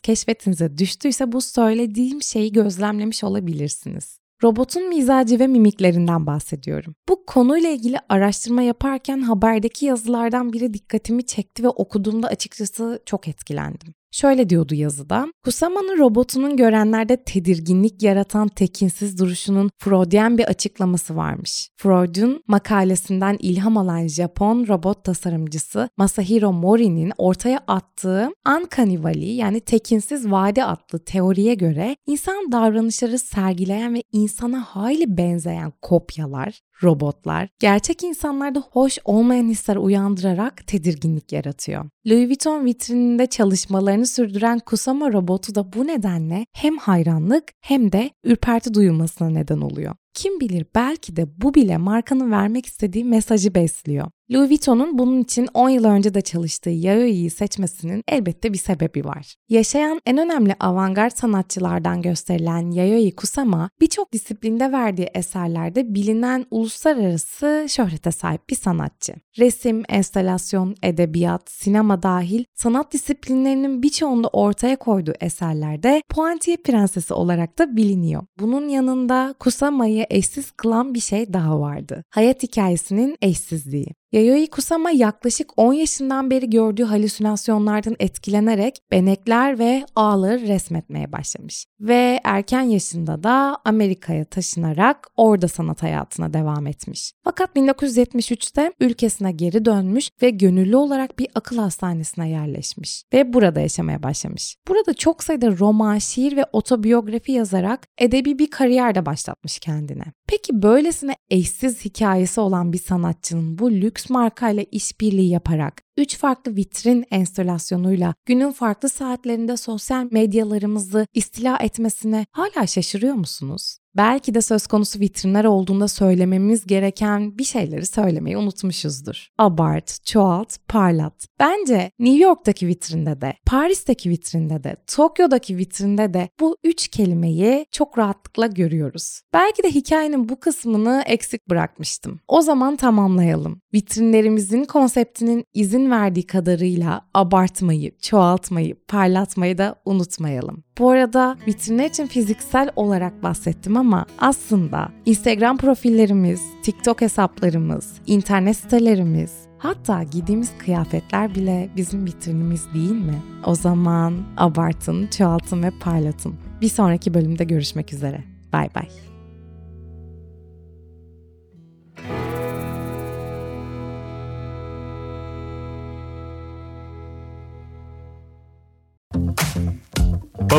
keşfetinize 0.00 0.78
düştüyse 0.78 1.32
bu 1.32 1.40
söylediğim 1.40 2.22
şeyi 2.22 2.52
gözlemlemiş 2.52 3.24
olabilirsiniz. 3.24 4.19
Robotun 4.42 4.88
mizacı 4.88 5.38
ve 5.38 5.46
mimiklerinden 5.46 6.26
bahsediyorum. 6.26 6.94
Bu 7.08 7.26
konuyla 7.26 7.70
ilgili 7.70 7.98
araştırma 8.08 8.62
yaparken 8.62 9.20
haberdeki 9.20 9.86
yazılardan 9.86 10.52
biri 10.52 10.74
dikkatimi 10.74 11.26
çekti 11.26 11.62
ve 11.62 11.68
okuduğumda 11.68 12.28
açıkçası 12.28 13.02
çok 13.06 13.28
etkilendim. 13.28 13.94
Şöyle 14.12 14.50
diyordu 14.50 14.74
yazıda. 14.74 15.26
Kusama'nın 15.44 15.98
robotunun 15.98 16.56
görenlerde 16.56 17.24
tedirginlik 17.24 18.02
yaratan 18.02 18.48
tekinsiz 18.48 19.18
duruşunun 19.18 19.70
Freudian 19.78 20.38
bir 20.38 20.44
açıklaması 20.44 21.16
varmış. 21.16 21.68
Freud'un 21.76 22.42
makalesinden 22.46 23.36
ilham 23.40 23.76
alan 23.76 24.06
Japon 24.08 24.66
robot 24.68 25.04
tasarımcısı 25.04 25.88
Masahiro 25.96 26.52
Mori'nin 26.52 27.12
ortaya 27.18 27.60
attığı 27.66 28.28
Uncanny 28.48 29.02
Valley 29.02 29.36
yani 29.36 29.60
tekinsiz 29.60 30.30
vade 30.30 30.64
adlı 30.64 31.04
teoriye 31.04 31.54
göre 31.54 31.96
insan 32.06 32.52
davranışları 32.52 33.18
sergileyen 33.18 33.94
ve 33.94 34.02
insana 34.12 34.60
hayli 34.62 35.16
benzeyen 35.16 35.72
kopyalar, 35.82 36.60
robotlar, 36.82 37.48
gerçek 37.58 38.02
insanlarda 38.02 38.62
hoş 38.70 38.98
olmayan 39.04 39.48
hisler 39.48 39.76
uyandırarak 39.76 40.66
tedirginlik 40.66 41.32
yaratıyor. 41.32 41.84
Louis 42.06 42.28
Vuitton 42.28 42.64
vitrininde 42.64 43.26
çalışmalarını 43.26 44.06
sürdüren 44.06 44.58
Kusama 44.58 45.12
robotu 45.12 45.54
da 45.54 45.72
bu 45.72 45.86
nedenle 45.86 46.46
hem 46.52 46.78
hayranlık 46.78 47.44
hem 47.60 47.92
de 47.92 48.10
ürperti 48.24 48.74
duyulmasına 48.74 49.28
neden 49.28 49.60
oluyor. 49.60 49.94
Kim 50.14 50.40
bilir 50.40 50.66
belki 50.74 51.16
de 51.16 51.26
bu 51.42 51.54
bile 51.54 51.76
markanın 51.76 52.30
vermek 52.30 52.66
istediği 52.66 53.04
mesajı 53.04 53.54
besliyor. 53.54 54.06
Louis 54.32 54.50
Vuitton'un 54.50 54.98
bunun 54.98 55.20
için 55.20 55.48
10 55.54 55.68
yıl 55.68 55.84
önce 55.84 56.14
de 56.14 56.20
çalıştığı 56.20 56.70
Yaoi'yi 56.70 57.30
seçmesinin 57.30 58.04
elbette 58.08 58.52
bir 58.52 58.58
sebebi 58.58 59.04
var. 59.04 59.34
Yaşayan 59.48 60.00
en 60.06 60.18
önemli 60.18 60.54
avantgard 60.60 61.12
sanatçılardan 61.16 62.02
gösterilen 62.02 62.70
Yayoi 62.70 63.14
Kusama 63.16 63.70
birçok 63.80 64.12
disiplinde 64.12 64.72
verdiği 64.72 65.08
eserlerde 65.14 65.94
bilinen 65.94 66.46
uluslararası 66.50 67.66
şöhrete 67.68 68.12
sahip 68.12 68.50
bir 68.50 68.56
sanatçı. 68.56 69.14
Resim, 69.38 69.82
enstalasyon, 69.88 70.74
edebiyat, 70.82 71.50
sinema 71.50 72.02
dahil 72.02 72.44
sanat 72.54 72.92
disiplinlerinin 72.92 73.82
birçoğunda 73.82 74.28
ortaya 74.28 74.76
koyduğu 74.76 75.14
eserlerde 75.20 76.02
Puantier 76.08 76.62
Prensesi 76.62 77.14
olarak 77.14 77.58
da 77.58 77.76
biliniyor. 77.76 78.22
Bunun 78.38 78.68
yanında 78.68 79.34
Kusama'yı 79.38 79.99
eşsiz 80.10 80.50
kılan 80.50 80.94
bir 80.94 81.00
şey 81.00 81.32
daha 81.32 81.60
vardı. 81.60 82.04
Hayat 82.10 82.42
hikayesinin 82.42 83.16
eşsizliği. 83.22 83.86
Yayoi 84.12 84.46
Kusama 84.46 84.90
yaklaşık 84.90 85.52
10 85.56 85.72
yaşından 85.72 86.30
beri 86.30 86.50
gördüğü 86.50 86.84
halüsinasyonlardan 86.84 87.96
etkilenerek 87.98 88.78
benekler 88.90 89.58
ve 89.58 89.84
ağları 89.96 90.40
resmetmeye 90.40 91.12
başlamış. 91.12 91.66
Ve 91.80 92.20
erken 92.24 92.62
yaşında 92.62 93.22
da 93.22 93.58
Amerika'ya 93.64 94.24
taşınarak 94.24 95.08
orada 95.16 95.48
sanat 95.48 95.82
hayatına 95.82 96.32
devam 96.32 96.66
etmiş. 96.66 97.12
Fakat 97.24 97.56
1973'te 97.56 98.72
ülkesine 98.80 99.32
geri 99.32 99.64
dönmüş 99.64 100.08
ve 100.22 100.30
gönüllü 100.30 100.76
olarak 100.76 101.18
bir 101.18 101.28
akıl 101.34 101.58
hastanesine 101.58 102.30
yerleşmiş 102.30 103.02
ve 103.12 103.32
burada 103.32 103.60
yaşamaya 103.60 104.02
başlamış. 104.02 104.56
Burada 104.68 104.94
çok 104.94 105.22
sayıda 105.24 105.58
roman, 105.58 105.98
şiir 105.98 106.36
ve 106.36 106.44
otobiyografi 106.52 107.32
yazarak 107.32 107.86
edebi 107.98 108.38
bir 108.38 108.50
kariyer 108.50 108.94
de 108.94 109.06
başlatmış 109.06 109.58
kendine. 109.58 110.04
Peki 110.30 110.62
böylesine 110.62 111.16
eşsiz 111.30 111.84
hikayesi 111.84 112.40
olan 112.40 112.72
bir 112.72 112.78
sanatçının 112.78 113.58
bu 113.58 113.70
lüks 113.70 114.10
markayla 114.10 114.64
işbirliği 114.70 115.30
yaparak 115.30 115.82
3 116.00 116.16
farklı 116.18 116.56
vitrin 116.56 117.04
enstalasyonuyla 117.10 118.14
günün 118.26 118.50
farklı 118.50 118.88
saatlerinde 118.88 119.56
sosyal 119.56 120.08
medyalarımızı 120.10 121.06
istila 121.14 121.56
etmesine 121.56 122.26
hala 122.32 122.66
şaşırıyor 122.66 123.14
musunuz? 123.14 123.80
Belki 123.96 124.34
de 124.34 124.42
söz 124.42 124.66
konusu 124.66 125.00
vitrinler 125.00 125.44
olduğunda 125.44 125.88
söylememiz 125.88 126.66
gereken 126.66 127.38
bir 127.38 127.44
şeyleri 127.44 127.86
söylemeyi 127.86 128.36
unutmuşuzdur. 128.36 129.28
Abart, 129.38 130.04
çoğalt, 130.04 130.56
parlat. 130.68 131.26
Bence 131.40 131.90
New 131.98 132.24
York'taki 132.24 132.66
vitrinde 132.66 133.20
de, 133.20 133.34
Paris'teki 133.46 134.10
vitrinde 134.10 134.64
de, 134.64 134.76
Tokyo'daki 134.86 135.56
vitrinde 135.56 136.14
de 136.14 136.28
bu 136.40 136.56
üç 136.64 136.88
kelimeyi 136.88 137.66
çok 137.72 137.98
rahatlıkla 137.98 138.46
görüyoruz. 138.46 139.20
Belki 139.32 139.62
de 139.62 139.70
hikayenin 139.70 140.28
bu 140.28 140.40
kısmını 140.40 141.02
eksik 141.06 141.48
bırakmıştım. 141.48 142.20
O 142.28 142.42
zaman 142.42 142.76
tamamlayalım. 142.76 143.60
Vitrinlerimizin 143.74 144.64
konseptinin 144.64 145.44
verdiği 145.90 146.26
kadarıyla 146.26 147.00
abartmayı, 147.14 147.98
çoğaltmayı, 147.98 148.76
parlatmayı 148.88 149.58
da 149.58 149.74
unutmayalım. 149.84 150.64
Bu 150.78 150.90
arada 150.90 151.36
vitrinler 151.46 151.84
için 151.84 152.06
fiziksel 152.06 152.70
olarak 152.76 153.22
bahsettim 153.22 153.76
ama 153.76 154.06
aslında 154.18 154.88
Instagram 155.06 155.56
profillerimiz, 155.56 156.40
TikTok 156.62 157.00
hesaplarımız, 157.00 157.92
internet 158.06 158.56
sitelerimiz, 158.56 159.32
hatta 159.58 160.02
giydiğimiz 160.02 160.50
kıyafetler 160.58 161.34
bile 161.34 161.70
bizim 161.76 162.06
vitrinimiz 162.06 162.74
değil 162.74 162.90
mi? 162.90 163.22
O 163.46 163.54
zaman 163.54 164.14
abartın, 164.36 165.06
çoğaltın 165.06 165.62
ve 165.62 165.70
parlatın. 165.80 166.34
Bir 166.60 166.68
sonraki 166.68 167.14
bölümde 167.14 167.44
görüşmek 167.44 167.92
üzere. 167.92 168.24
Bay 168.52 168.68
bay. 168.74 169.09